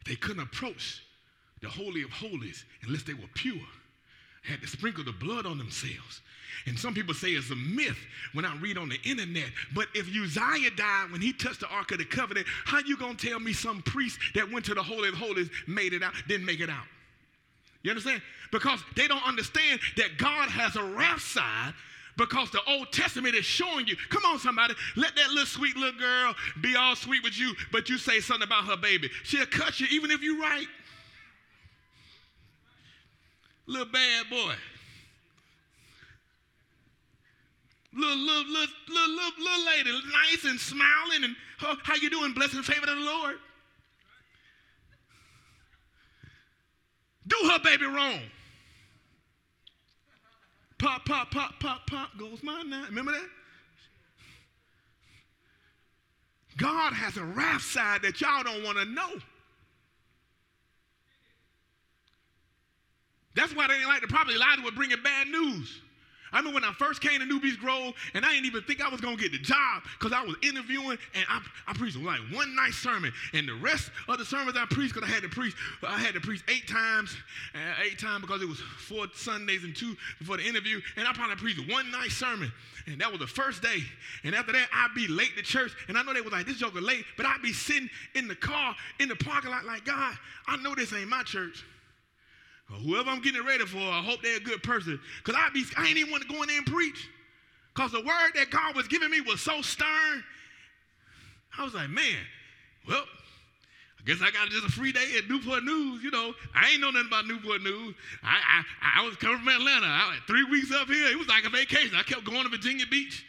[0.06, 1.02] They couldn't approach
[1.62, 3.54] the Holy of Holies unless they were pure.
[4.42, 6.20] Had to sprinkle the blood on themselves.
[6.66, 7.96] And some people say it's a myth
[8.35, 9.48] when I read on the internet.
[9.74, 13.14] But if Uzziah died when he touched the Ark of the Covenant, how you gonna
[13.14, 16.44] tell me some priest that went to the Holy of Holies made it out, didn't
[16.44, 16.85] make it out?
[17.83, 18.23] You understand?
[18.51, 21.75] Because they don't understand that God has a wrath side
[22.16, 23.97] because the Old Testament is showing you.
[24.11, 27.88] Come on, somebody, let that little sweet little girl be all sweet with you, but
[27.88, 29.11] you say something about her baby.
[29.25, 30.66] She'll cut you even if you're right.
[33.66, 34.55] Little bad boy.
[37.95, 42.33] Little, little, little, little, little, lady, nice and smiling, and how you doing?
[42.33, 43.37] Blessing favor of the Lord.
[47.40, 48.21] Do her baby wrong.
[50.79, 52.85] Pop, pop, pop, pop, pop goes my now.
[52.88, 53.29] Remember that?
[56.57, 59.11] God has a wrath side that y'all don't want to know.
[63.35, 65.82] That's why they didn't like the prophet Elijah would bring it bad news.
[66.33, 68.83] I remember when I first came to New Beach Grove, and I didn't even think
[68.85, 72.21] I was gonna get the job because I was interviewing and I, I preached like
[72.33, 75.29] one nice sermon, and the rest of the sermons I preached, because I had to
[75.29, 75.55] preach,
[75.87, 77.16] I had to preach eight times,
[77.55, 81.12] uh, eight times because it was four Sundays and two before the interview, and I
[81.12, 82.51] probably preached one nice sermon,
[82.87, 83.83] and that was the first day.
[84.25, 86.57] And after that, I'd be late to church, and I know they was like this
[86.57, 90.16] joker late, but I'd be sitting in the car in the parking lot like God,
[90.47, 91.64] I know this ain't my church
[92.76, 94.98] whoever I'm getting ready for, I hope they're a good person.
[95.24, 97.08] Because I be I ain't even want to go in there and preach.
[97.74, 100.24] Because the word that God was giving me was so stern.
[101.58, 102.18] I was like, man,
[102.88, 103.04] well,
[103.98, 106.02] I guess I got just a free day at Newport News.
[106.02, 107.94] You know, I ain't know nothing about Newport News.
[108.22, 109.87] I I, I was coming from Atlanta.
[109.87, 111.06] I three weeks up here.
[111.08, 111.96] It was like a vacation.
[111.96, 113.24] I kept going to Virginia Beach.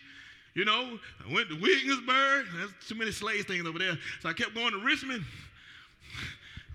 [0.55, 2.45] You know, I went to Williamsburg.
[2.55, 3.97] There's too many slave things over there.
[4.21, 5.23] So I kept going to Richmond.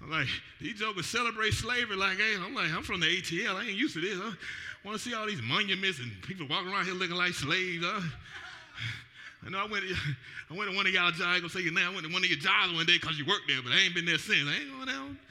[0.03, 0.29] I'm like,
[0.61, 3.57] these jokers celebrate slavery like, hey, I'm like, I'm from the ATL.
[3.57, 4.19] I ain't used to this.
[4.19, 7.85] I want to see all these monuments and people walking around here looking like slaves.
[7.85, 8.01] Huh?
[9.47, 9.85] I know I went,
[10.51, 11.23] I went to one of y'all jobs.
[11.23, 11.89] I ain't gonna say your name.
[11.89, 13.81] I went to one of your jobs one day because you worked there, but I
[13.81, 14.47] ain't been there since.
[14.47, 15.19] I ain't going down.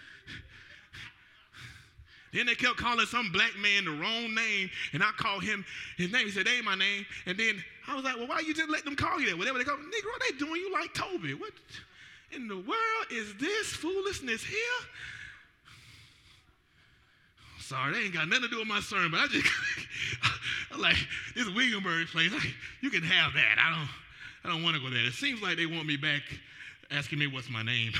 [2.33, 5.63] Then they kept calling some black man the wrong name, and I called him
[5.95, 6.25] his name.
[6.25, 8.69] He said, "That ain't my name." And then I was like, "Well, why you just
[8.69, 9.37] let them call you that?
[9.37, 11.33] Whatever they call, Negro, they doing you like Toby.
[11.33, 11.53] What?"
[12.31, 14.59] In the world is this foolishness here?
[17.59, 19.45] Sorry, they ain't got nothing to do with my sermon, but I just
[20.71, 20.97] I'm like
[21.35, 22.31] this Williamsburg place.
[22.31, 23.57] Like, you can have that.
[23.59, 23.89] I don't,
[24.43, 25.05] I don't want to go there.
[25.05, 26.21] It seems like they want me back,
[26.91, 27.91] asking me what's my name.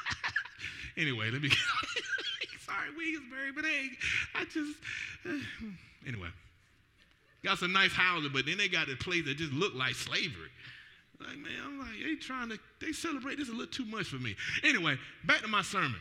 [0.96, 1.50] anyway, let me.
[2.66, 3.90] Sorry, Williamsburg, but hey,
[4.34, 4.78] I just
[6.06, 6.28] anyway.
[7.44, 10.50] Got some nice houses, but then they got a place that just looked like slavery.
[11.20, 14.16] Like, man, I'm like, they trying to, they celebrate this a little too much for
[14.16, 14.36] me.
[14.62, 16.00] Anyway, back to my sermon.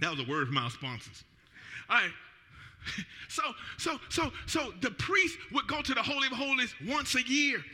[0.00, 1.24] That was a word from our sponsors.
[1.88, 2.10] All right.
[3.30, 3.42] So,
[3.78, 7.64] so, so, so the priest would go to the Holy of Holies once a year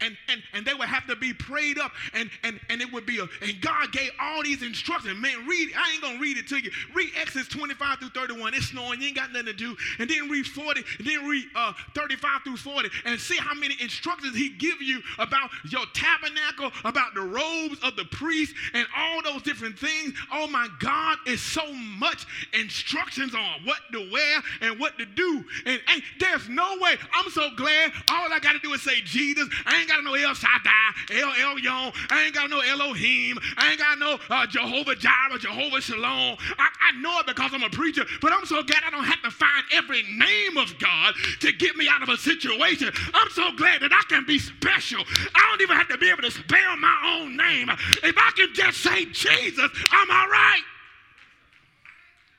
[0.00, 3.06] and, and, and they would have to be prayed up and, and, and it would
[3.06, 5.18] be a, and God gave all these instructions.
[5.18, 6.70] Man, read, I ain't gonna read it to you.
[6.94, 8.54] Read Exodus 25 through 31.
[8.54, 9.76] It's snowing, you ain't got nothing to do.
[9.98, 13.76] And then read 40, and then read uh, 35 through 40 and see how many
[13.80, 19.22] instructions he give you about your tabernacle, about the robes of the priest and all
[19.22, 20.12] those different things.
[20.32, 22.26] Oh my God, it's so much
[22.58, 25.44] instructions on what to wear and what to do.
[25.66, 29.48] And, and there's no way, I'm so glad all I gotta do is say Jesus
[29.70, 31.94] I ain't got no El Shaddai, El Elyon.
[32.10, 33.38] I ain't got no Elohim.
[33.56, 36.36] I ain't got no uh, Jehovah Jireh, Jehovah Shalom.
[36.58, 39.22] I, I know it because I'm a preacher, but I'm so glad I don't have
[39.22, 42.90] to find every name of God to get me out of a situation.
[43.14, 45.04] I'm so glad that I can be special.
[45.34, 47.68] I don't even have to be able to spell my own name.
[48.02, 50.62] If I can just say Jesus, I'm all right.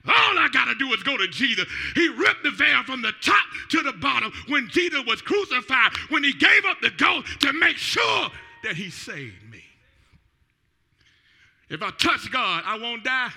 [0.07, 1.65] All I got to do is go to Jesus.
[1.95, 6.23] He ripped the veil from the top to the bottom when Jesus was crucified, when
[6.23, 8.29] he gave up the ghost to make sure
[8.63, 9.63] that he saved me.
[11.69, 13.29] If I touch God, I won't die.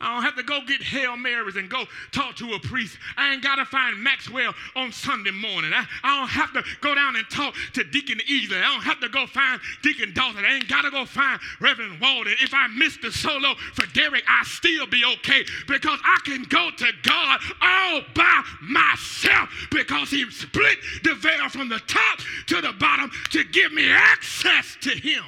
[0.00, 2.96] I don't have to go get Hail Marys and go talk to a priest.
[3.18, 5.72] I ain't got to find Maxwell on Sunday morning.
[5.74, 8.56] I, I don't have to go down and talk to Deacon Easley.
[8.56, 10.42] I don't have to go find Deacon Dawson.
[10.46, 12.34] I ain't got to go find Reverend Walden.
[12.40, 16.70] If I miss the solo for Derek, I still be okay because I can go
[16.70, 22.72] to God all by myself because he split the veil from the top to the
[22.80, 25.24] bottom to give me access to him.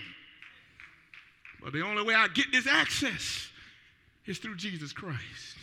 [1.62, 3.51] But the only way I get this access
[4.26, 5.56] is through Jesus Christ.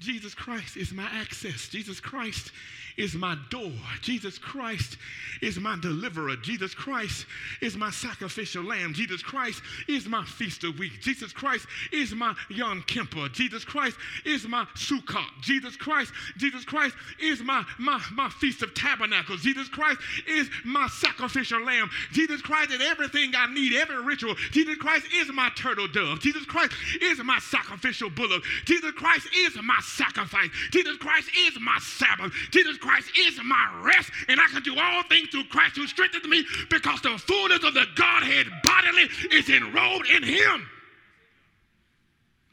[0.00, 1.68] Jesus Christ is my access.
[1.68, 2.52] Jesus Christ
[2.96, 3.72] is my door.
[4.00, 4.96] Jesus Christ
[5.42, 6.36] is my deliverer.
[6.36, 7.26] Jesus Christ
[7.60, 8.94] is my sacrificial lamb.
[8.94, 11.04] Jesus Christ is my feast of weeks.
[11.04, 13.28] Jesus Christ is my Yom Kippur.
[13.28, 15.26] Jesus Christ is my Sukkot.
[15.42, 19.42] Jesus Christ, Jesus Christ is my, my, my feast of tabernacles.
[19.42, 21.90] Jesus Christ is my sacrificial lamb.
[22.12, 24.34] Jesus Christ is everything I need, every ritual.
[24.52, 26.20] Jesus Christ is my turtle dove.
[26.20, 28.42] Jesus Christ is my sacrificial bullock.
[28.64, 30.48] Jesus Christ is my sacrifice.
[30.70, 32.32] Jesus Christ is my Sabbath.
[32.50, 32.85] Jesus Christ
[33.28, 37.00] is my rest, and I can do all things through Christ who strengthens me because
[37.02, 40.68] the fullness of the Godhead bodily is enrolled in Him.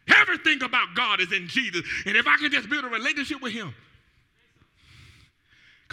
[0.08, 1.82] Everything about God is in Jesus.
[2.06, 3.74] And if I can just build a relationship with Him,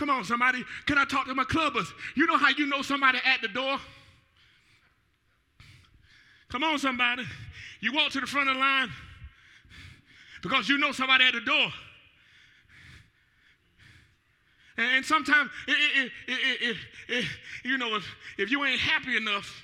[0.01, 0.65] Come on, somebody.
[0.87, 1.87] Can I talk to my clubbers?
[2.17, 3.79] You know how you know somebody at the door?
[6.49, 7.25] Come on, somebody.
[7.81, 8.89] You walk to the front of the line
[10.43, 11.67] because you know somebody at the door.
[14.77, 16.77] And, sometimes, it, it,
[17.09, 17.27] it,
[17.65, 18.05] you know, if,
[18.39, 19.63] if you ain't happy enough,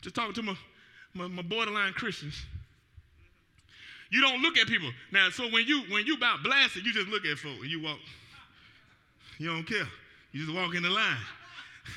[0.00, 0.56] just talking to my,
[1.14, 2.34] my, my borderline Christians,
[4.10, 4.90] you don't look at people.
[5.12, 7.82] Now, so when you when you about blasted, you just look at folk and you
[7.82, 7.98] walk.
[9.38, 9.86] You don't care.
[10.32, 11.16] You just walk in the line.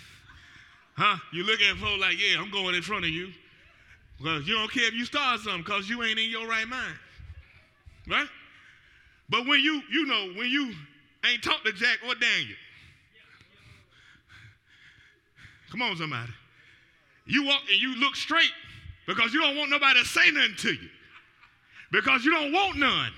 [0.96, 1.18] huh?
[1.32, 3.30] You look at folk like, yeah, I'm going in front of you.
[4.18, 6.94] Because you don't care if you start something because you ain't in your right mind.
[8.08, 8.28] Right?
[9.30, 10.74] But when you, you know, when you
[11.26, 12.56] ain't talked to Jack or Daniel.
[15.70, 16.32] Come on, somebody.
[17.26, 18.52] You walk and you look straight
[19.08, 20.90] because you don't want nobody to say nothing to you.
[21.92, 23.12] Because you don't want none.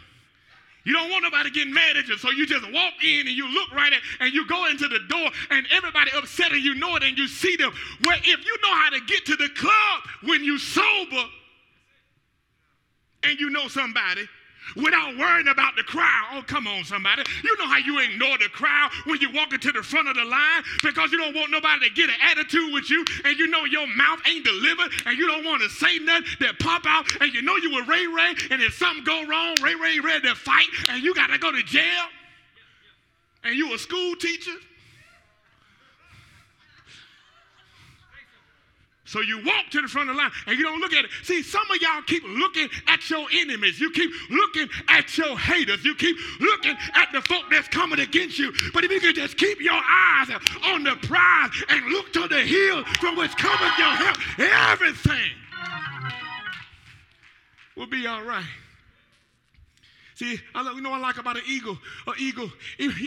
[0.85, 3.47] You don't want nobody getting mad at you, so you just walk in and you
[3.47, 6.95] look right at and you go into the door and everybody upset and you know
[6.97, 7.71] it and you see them.
[8.03, 11.23] Well, if you know how to get to the club when you sober
[13.23, 14.27] and you know somebody,
[14.75, 16.27] without worrying about the crowd.
[16.33, 17.23] Oh, come on, somebody.
[17.43, 20.25] You know how you ignore the crowd when you walk into the front of the
[20.25, 23.65] line because you don't want nobody to get an attitude with you and you know
[23.65, 27.33] your mouth ain't delivered and you don't want to say nothing that pop out and
[27.33, 30.35] you know you were Ray Ray and if something go wrong, Ray Ray ready to
[30.35, 32.05] fight and you got to go to jail
[33.43, 34.53] and you a school teacher
[39.13, 41.11] So you walk to the front of the line and you don't look at it.
[41.21, 43.79] See, some of y'all keep looking at your enemies.
[43.79, 45.85] You keep looking at your haters.
[45.85, 48.51] You keep looking at the folk that's coming against you.
[48.73, 50.29] But if you can just keep your eyes
[50.65, 55.31] on the prize and look to the hill from which cometh your help, everything
[57.77, 58.43] will be all right.
[60.15, 61.77] See, I love, you know what I like about an eagle?
[62.05, 62.51] An eagle,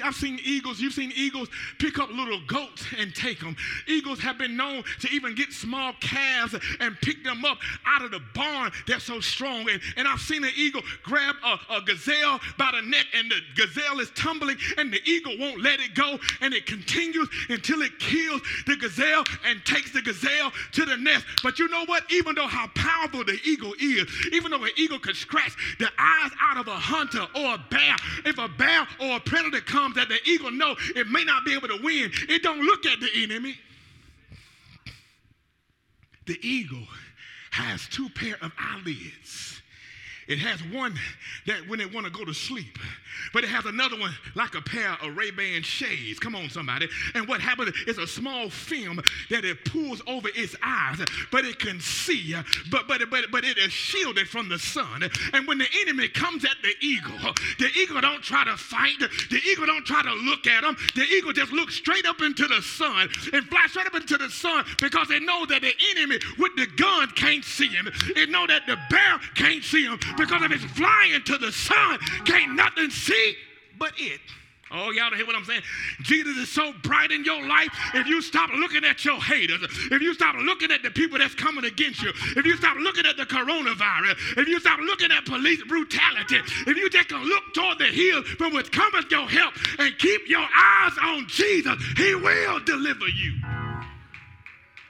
[0.04, 3.56] I've seen eagles, you've seen eagles pick up little goats and take them.
[3.86, 8.10] Eagles have been known to even get small calves and pick them up out of
[8.10, 8.72] the barn.
[8.86, 9.68] They're so strong.
[9.70, 13.40] And, and I've seen an eagle grab a, a gazelle by the neck, and the
[13.54, 16.18] gazelle is tumbling, and the eagle won't let it go.
[16.40, 21.24] And it continues until it kills the gazelle and takes the gazelle to the nest.
[21.42, 22.02] But you know what?
[22.10, 26.30] Even though how powerful the eagle is, even though an eagle could scratch the eyes
[26.40, 30.08] out of a hunter or a bear, if a bear or a predator comes that
[30.08, 33.08] the eagle know it may not be able to win, it don't look at the
[33.16, 33.56] enemy.
[36.26, 36.86] The eagle
[37.50, 39.55] has two pair of eyelids.
[40.28, 40.94] It has one
[41.46, 42.78] that when they want to go to sleep,
[43.32, 46.18] but it has another one like a pair of Ray-Ban shades.
[46.18, 46.88] Come on, somebody.
[47.14, 49.00] And what happens is a small film
[49.30, 50.98] that it pulls over its eyes,
[51.30, 52.34] but it can see,
[52.70, 55.08] but but but but it is shielded from the sun.
[55.32, 58.98] And when the enemy comes at the eagle, the eagle don't try to fight.
[58.98, 60.76] The eagle don't try to look at him.
[60.94, 64.30] The eagle just looks straight up into the sun and flies straight up into the
[64.30, 67.88] sun because they know that the enemy with the gun can't see him.
[68.16, 71.98] It know that the bear can't see him because if it's flying to the sun,
[72.24, 73.36] can't nothing see
[73.78, 74.20] but it.
[74.72, 75.62] Oh, y'all don't hear what I'm saying?
[76.02, 77.68] Jesus is so bright in your life.
[77.94, 81.36] If you stop looking at your haters, if you stop looking at the people that's
[81.36, 85.24] coming against you, if you stop looking at the coronavirus, if you stop looking at
[85.24, 89.54] police brutality, if you just can look toward the hill from which cometh your help
[89.78, 93.34] and keep your eyes on Jesus, He will deliver you.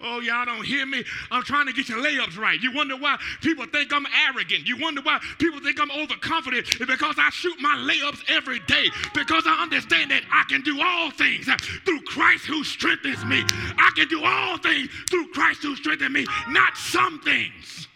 [0.01, 1.05] Oh, y'all don't hear me?
[1.30, 2.61] I'm trying to get your layups right.
[2.61, 4.66] You wonder why people think I'm arrogant.
[4.66, 6.68] You wonder why people think I'm overconfident.
[6.68, 8.90] It's because I shoot my layups every day.
[9.14, 11.49] Because I understand that I can do all things
[11.84, 13.42] through Christ who strengthens me.
[13.78, 16.26] I can do all things through Christ who strengthens me.
[16.49, 17.88] Not some things,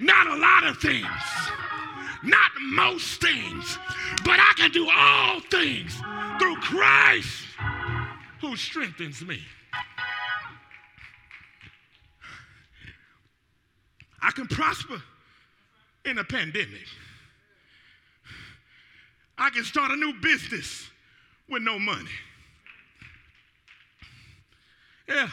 [0.00, 1.06] not a lot of things,
[2.24, 3.78] not most things,
[4.24, 5.94] but I can do all things
[6.38, 7.44] through Christ
[8.40, 9.42] who strengthens me.
[14.22, 15.02] I can prosper
[16.04, 16.86] in a pandemic.
[19.36, 20.88] I can start a new business
[21.48, 22.08] with no money.
[25.08, 25.28] Yeah,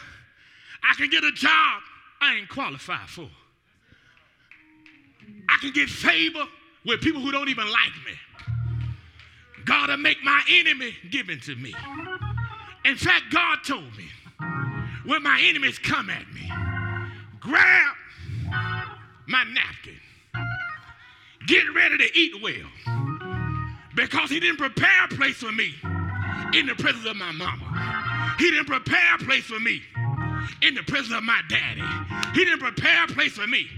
[0.82, 1.82] I can get a job
[2.20, 3.28] I ain't qualified for.
[5.48, 6.44] I can get favor
[6.84, 8.12] with people who don't even like me.
[9.64, 11.74] God will make my enemy given to me.
[12.84, 14.08] In fact, God told me
[15.04, 16.50] when my enemies come at me,
[17.38, 17.94] grab
[19.30, 19.94] my napkin.
[21.46, 22.68] Get ready to eat well.
[23.94, 25.72] Because he didn't prepare a place for me
[26.52, 28.34] in the presence of my mama.
[28.38, 29.82] He didn't prepare a place for me
[30.62, 31.82] in the presence of my daddy.
[32.34, 33.68] He didn't prepare a place for me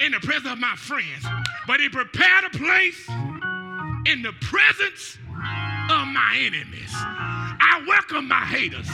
[0.00, 1.26] in the presence of my friends.
[1.66, 3.08] But he prepared a place
[4.06, 5.18] in the presence
[5.90, 6.90] of my enemies.
[6.92, 8.88] I welcome my haters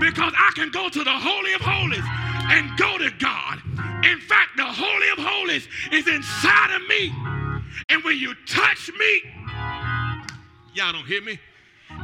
[0.00, 2.04] because I can go to the Holy of Holies
[2.50, 3.60] and go to God.
[4.04, 7.12] In fact, the Holy of Holies is inside of me.
[7.88, 9.20] And when you touch me,
[10.74, 11.38] y'all don't hear me?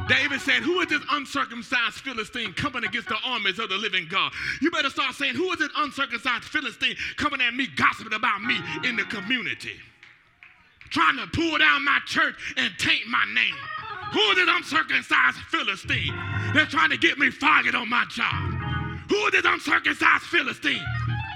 [0.07, 4.31] David said, Who is this uncircumcised Philistine coming against the armies of the living God?
[4.61, 8.57] You better start saying, Who is this uncircumcised Philistine coming at me, gossiping about me
[8.83, 9.73] in the community?
[10.89, 13.55] Trying to pull down my church and taint my name.
[14.13, 16.13] Who is this uncircumcised Philistine
[16.53, 18.53] that's trying to get me fired on my job?
[19.09, 20.83] Who is this uncircumcised Philistine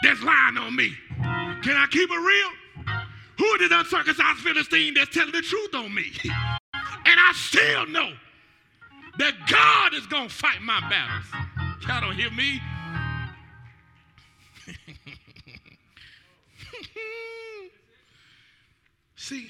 [0.04, 0.94] that's lying on me?
[1.64, 2.50] Can I keep it real?
[3.38, 6.12] Who this uncircumcised Philistine that's telling the truth on me?
[6.24, 8.12] And I still know
[9.20, 11.26] that God is going to fight my battles.
[11.88, 12.60] Y'all don't hear me?
[19.16, 19.50] See,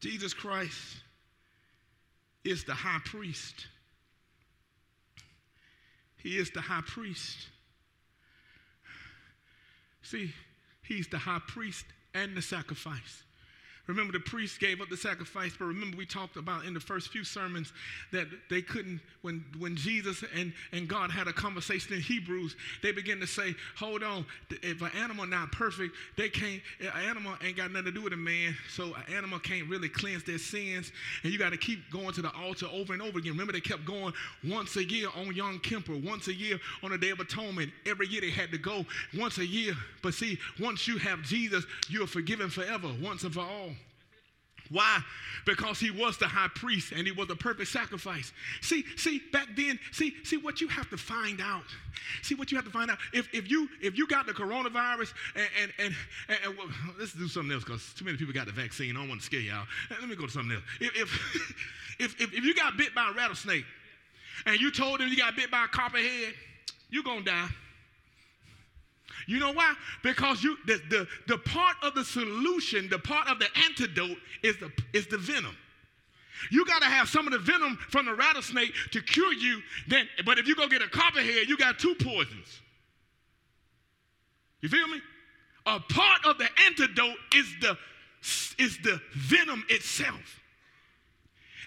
[0.00, 0.96] Jesus Christ
[2.44, 3.66] is the high priest.
[6.16, 7.49] He is the high priest.
[10.10, 10.34] See,
[10.82, 11.84] he's the high priest
[12.14, 13.22] and the sacrifice.
[13.90, 17.08] Remember, the priests gave up the sacrifice, but remember, we talked about in the first
[17.08, 17.72] few sermons
[18.12, 22.92] that they couldn't, when, when Jesus and, and God had a conversation in Hebrews, they
[22.92, 24.24] began to say, Hold on,
[24.62, 28.12] if an animal not perfect, they can't, an animal ain't got nothing to do with
[28.12, 31.90] a man, so an animal can't really cleanse their sins, and you got to keep
[31.90, 33.32] going to the altar over and over again.
[33.32, 34.12] Remember, they kept going
[34.44, 37.70] once a year on Yom Kippur, once a year on the Day of Atonement.
[37.86, 38.84] Every year they had to go
[39.18, 39.74] once a year.
[40.02, 43.70] But see, once you have Jesus, you are forgiven forever, once and for all.
[44.70, 45.00] Why?
[45.46, 48.32] Because he was the high priest and he was the perfect sacrifice.
[48.60, 51.64] See, see, back then, see, see what you have to find out.
[52.22, 52.98] See what you have to find out.
[53.12, 55.94] If, if you if you got the coronavirus and and and,
[56.28, 56.68] and, and well,
[56.98, 58.96] let's do something else because too many people got the vaccine.
[58.96, 59.66] I don't want to scare y'all.
[59.90, 60.64] Let me go to something else.
[60.80, 63.64] If if, if, if, if you got bit by a rattlesnake
[64.46, 66.34] and you told them you got bit by a copperhead,
[66.90, 67.48] you're gonna die.
[69.26, 69.74] You know why?
[70.02, 74.56] Because you the, the, the part of the solution, the part of the antidote is
[74.58, 75.56] the is the venom.
[76.50, 79.60] You got to have some of the venom from the rattlesnake to cure you.
[79.88, 82.60] Then, but if you go get a copperhead, you got two poisons.
[84.62, 85.00] You feel me?
[85.66, 87.76] A part of the antidote is the
[88.58, 90.40] is the venom itself.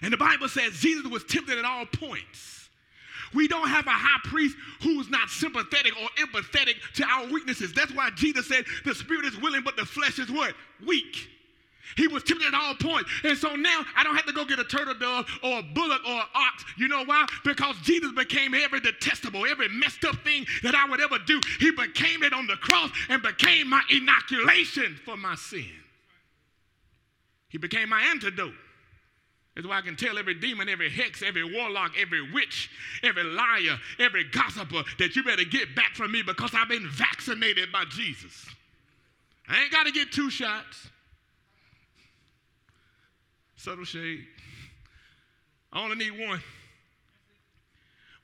[0.02, 2.63] And the Bible says Jesus was tempted at all points
[3.34, 7.72] We don't have a high priest who's not sympathetic or empathetic to our weaknesses.
[7.72, 10.54] That's why Jesus said the spirit is willing, but the flesh is what?
[10.86, 11.28] Weak.
[11.96, 13.10] He was tempted at all points.
[13.22, 16.00] And so now I don't have to go get a turtle dove or a bullock
[16.06, 16.64] or an ox.
[16.76, 17.26] You know why?
[17.44, 21.40] Because Jesus became every detestable, every messed up thing that I would ever do.
[21.60, 25.70] He became it on the cross and became my inoculation for my sin.
[27.48, 28.54] He became my antidote.
[29.54, 32.70] That's why I can tell every demon, every hex, every warlock, every witch,
[33.04, 37.70] every liar, every gossiper that you better get back from me because I've been vaccinated
[37.70, 38.46] by Jesus.
[39.48, 40.88] I ain't got to get two shots.
[43.56, 44.26] Subtle shade.
[45.72, 46.42] I only need one.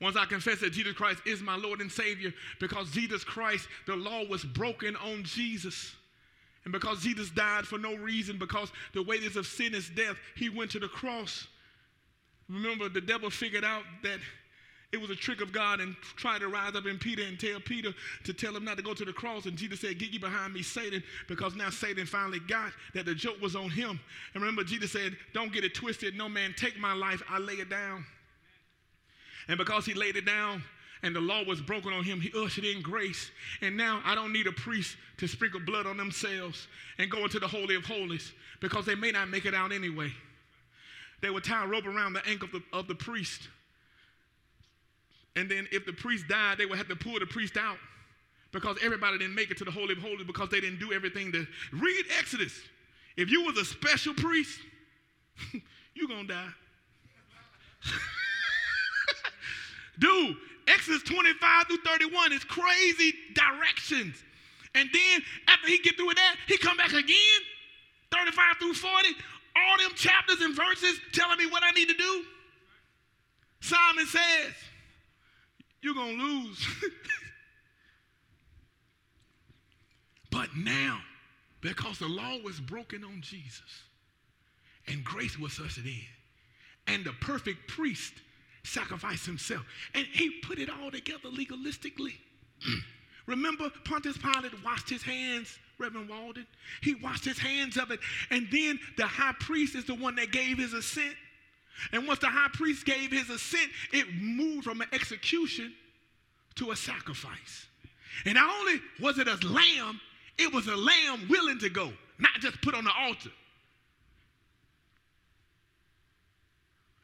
[0.01, 3.95] Once I confess that Jesus Christ is my Lord and Savior, because Jesus Christ, the
[3.95, 5.95] law was broken on Jesus.
[6.65, 10.49] And because Jesus died for no reason, because the wages of sin is death, he
[10.49, 11.47] went to the cross.
[12.49, 14.19] Remember, the devil figured out that
[14.93, 17.61] it was a trick of God and tried to rise up in Peter and tell
[17.61, 17.95] Peter
[18.25, 19.47] to tell him not to go to the cross.
[19.47, 23.15] And Jesus said, Get you behind me, Satan, because now Satan finally got that the
[23.15, 24.01] joke was on him.
[24.35, 26.17] And remember, Jesus said, Don't get it twisted.
[26.17, 28.05] No man take my life, I lay it down.
[29.47, 30.63] And because he laid it down,
[31.03, 33.31] and the law was broken on him, he ushered in grace.
[33.63, 37.39] And now I don't need a priest to sprinkle blood on themselves and go into
[37.39, 40.13] the Holy of Holies because they may not make it out anyway.
[41.23, 43.49] They would tie a rope around the ankle of the, of the priest
[45.37, 47.79] and then if the priest died, they would have to pull the priest out
[48.53, 51.31] because everybody didn't make it to the Holy of Holies because they didn't do everything
[51.33, 52.53] to read Exodus.
[53.17, 54.59] If you was a special priest,
[55.95, 56.49] you gonna die.
[59.99, 60.37] Dude,
[60.73, 64.17] Exodus 25 through 31 is crazy directions.
[64.75, 67.41] And then after he get through with that, he come back again,
[68.13, 69.09] 35 through 40,
[69.57, 72.25] all them chapters and verses telling me what I need to do.
[73.61, 74.55] Simon says,
[75.83, 76.67] you're going to lose.
[80.31, 81.01] but now,
[81.61, 83.83] because the law was broken on Jesus
[84.87, 86.01] and grace was ushered in,
[86.87, 88.15] and the perfect priest
[88.63, 92.15] sacrificed himself, and he put it all together legalistically.
[93.27, 96.47] Remember, Pontius Pilate washed his hands, Reverend Walden?
[96.83, 98.01] He washed his hands of it,
[98.31, 101.15] and then the high priest is the one that gave his assent.
[101.93, 105.73] And once the high priest gave his assent, it moved from an execution
[106.57, 107.67] to a sacrifice.
[108.25, 110.01] And not only was it a lamb,
[110.39, 113.31] it was a lamb willing to go, not just put on the altar.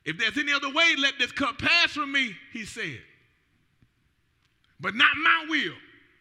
[0.07, 3.01] If there's any other way, let this cup pass from me, he said.
[4.79, 5.75] But not my will,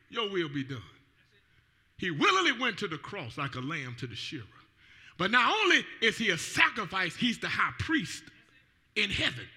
[0.10, 0.82] your will be done.
[1.98, 4.44] He willingly went to the cross like a lamb to the shearer.
[5.18, 8.24] But not only is he a sacrifice, he's the high priest
[8.96, 9.48] in heaven.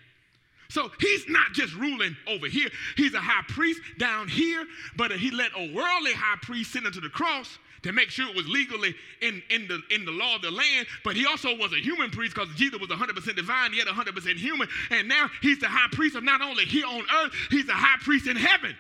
[0.71, 2.69] So he's not just ruling over here.
[2.97, 4.67] He's a high priest down here,
[4.97, 8.29] but he let a worldly high priest send him to the cross to make sure
[8.29, 10.87] it was legally in, in, the, in the law of the land.
[11.05, 14.69] But he also was a human priest because Jesus was 100% divine, yet 100% human.
[14.91, 17.99] And now he's the high priest of not only here on earth, he's the high
[18.03, 18.77] priest in heaven.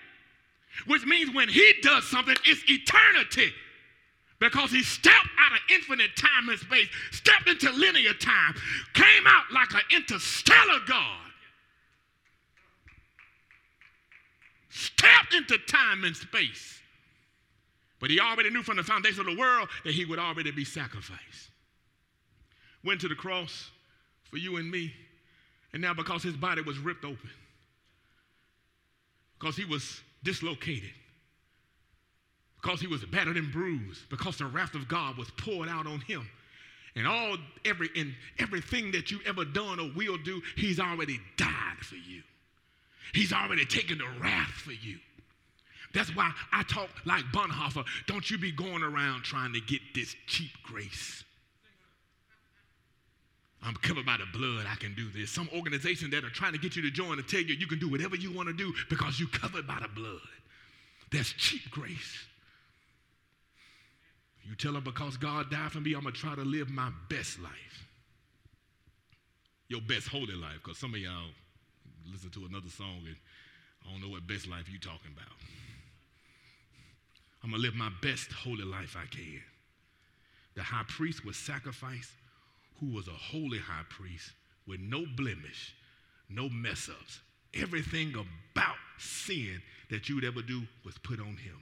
[0.86, 3.52] Which means when he does something, it's eternity
[4.40, 8.54] because he stepped out of infinite time and space, stepped into linear time,
[8.94, 11.27] came out like an interstellar God,
[14.68, 16.80] stepped into time and space.
[18.00, 20.64] But he already knew from the foundation of the world that he would already be
[20.64, 21.50] sacrificed.
[22.84, 23.70] Went to the cross
[24.30, 24.92] for you and me,
[25.72, 27.30] and now because his body was ripped open,
[29.38, 30.90] because he was dislocated,
[32.62, 36.00] because he was battered and bruised, because the wrath of God was poured out on
[36.00, 36.28] him.
[36.94, 41.78] And all every and everything that you ever done or will do, he's already died
[41.80, 42.22] for you.
[43.14, 44.98] He's already taken the wrath for you.
[45.94, 47.84] That's why I talk like Bonhoeffer.
[48.06, 51.24] Don't you be going around trying to get this cheap grace.
[53.62, 54.66] I'm covered by the blood.
[54.70, 55.30] I can do this.
[55.30, 57.78] Some organization that are trying to get you to join to tell you you can
[57.78, 60.20] do whatever you want to do because you're covered by the blood.
[61.10, 62.26] That's cheap grace.
[64.44, 66.90] You tell them because God died for me, I'm going to try to live my
[67.10, 67.52] best life.
[69.68, 71.28] Your best holy life, because some of y'all
[72.10, 73.16] listen to another song and
[73.86, 75.32] I don't know what best life you're talking about.
[77.42, 79.40] I'm to live my best holy life I can.
[80.54, 82.10] The high priest was sacrificed,
[82.80, 84.32] who was a holy high priest
[84.66, 85.74] with no blemish,
[86.28, 87.20] no mess ups.
[87.54, 91.58] Everything about sin that you would ever do was put on him.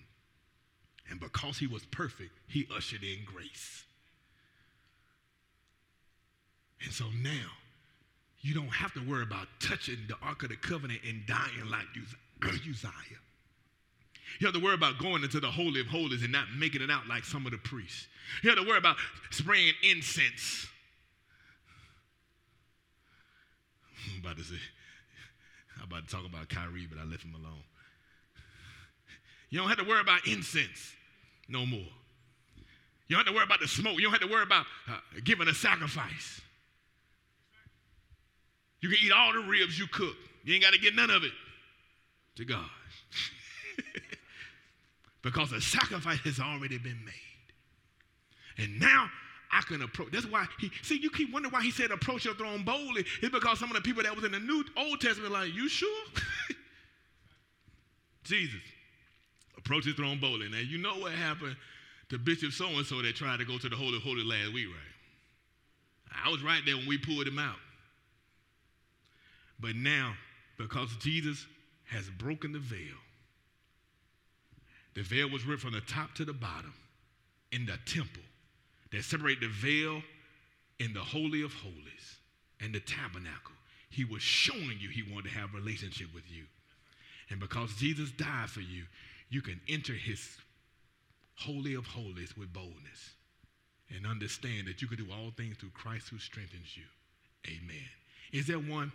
[1.10, 3.84] And because he was perfect, he ushered in grace.
[6.82, 7.50] And so now,
[8.40, 11.86] you don't have to worry about touching the Ark of the Covenant and dying like
[12.42, 12.90] Uzziah.
[14.38, 16.90] You have to worry about going into the Holy of Holies and not making it
[16.90, 18.06] out like some of the priests.
[18.42, 18.96] You have to worry about
[19.30, 20.66] spraying incense.
[24.14, 24.56] I'm about to say,
[25.78, 27.62] I'm about to talk about Kyrie, but I left him alone.
[29.50, 30.92] You don't have to worry about incense
[31.48, 31.80] no more.
[33.08, 33.94] You don't have to worry about the smoke.
[33.96, 36.40] You don't have to worry about uh, giving a sacrifice.
[38.80, 40.16] You can eat all the ribs you cook.
[40.44, 41.32] You ain't got to get none of it
[42.36, 42.68] to God.
[45.22, 47.14] because the sacrifice has already been made.
[48.58, 49.08] And now
[49.52, 50.12] I can approach.
[50.12, 53.04] That's why he see you keep wondering why he said approach your throne boldly.
[53.22, 55.68] It's because some of the people that was in the New Old Testament like, you
[55.68, 56.04] sure?
[58.24, 58.60] Jesus,
[59.56, 60.48] approach his throne boldly.
[60.48, 61.56] Now you know what happened
[62.10, 64.66] to Bishop so and so that tried to go to the Holy Holy last week,
[64.68, 66.24] right?
[66.24, 67.56] I was right there when we pulled him out.
[69.58, 70.14] But now,
[70.58, 71.46] because Jesus
[71.86, 72.96] has broken the veil,
[74.94, 76.74] the veil was ripped from the top to the bottom
[77.52, 78.22] in the temple
[78.92, 80.02] that separate the veil
[80.78, 82.16] in the Holy of Holies
[82.60, 83.54] and the tabernacle.
[83.90, 86.44] He was showing you he wanted to have a relationship with you.
[87.30, 88.84] And because Jesus died for you,
[89.28, 90.38] you can enter his
[91.34, 93.14] Holy of Holies with boldness
[93.94, 96.84] and understand that you can do all things through Christ who strengthens you.
[97.46, 97.88] Amen.
[98.32, 98.92] Is there one?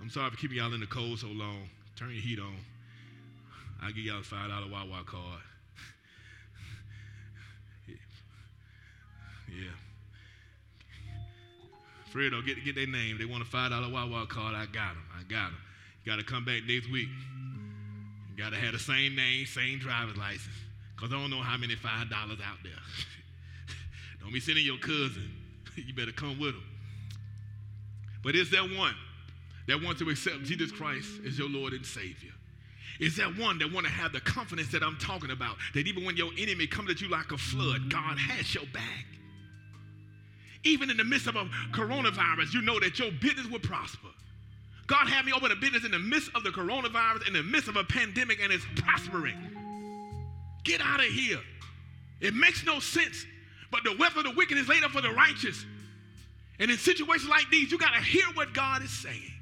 [0.00, 1.68] I'm sorry for keeping y'all in the cold so long.
[1.96, 2.56] Turn your heat on.
[3.82, 5.40] I'll give y'all a $5 Wawa card.
[9.48, 9.70] yeah.
[12.12, 13.18] Fredo, get, get their name.
[13.18, 14.54] They want a $5 Wawa card.
[14.54, 15.04] I got them.
[15.18, 15.58] I got them.
[16.04, 17.08] You got to come back next week.
[18.30, 20.54] You got to have the same name, same driver's license.
[20.94, 22.72] Because I don't know how many $5 out there.
[24.20, 25.30] don't be sending your cousin.
[25.76, 26.64] you better come with them.
[28.22, 28.94] But is there one
[29.68, 32.32] that wants to accept Jesus Christ as your Lord and Savior?
[32.98, 35.56] Is that one that want to have the confidence that I'm talking about?
[35.74, 39.06] That even when your enemy comes at you like a flood, God has your back.
[40.64, 44.08] Even in the midst of a coronavirus, you know that your business will prosper.
[44.86, 47.68] God had me open a business in the midst of the coronavirus, in the midst
[47.68, 49.36] of a pandemic, and it's prospering.
[50.64, 51.40] Get out of here.
[52.20, 53.26] It makes no sense.
[53.70, 55.64] But the wealth of the wicked is laid up for the righteous.
[56.58, 59.32] And in situations like these, you got to hear what God is saying.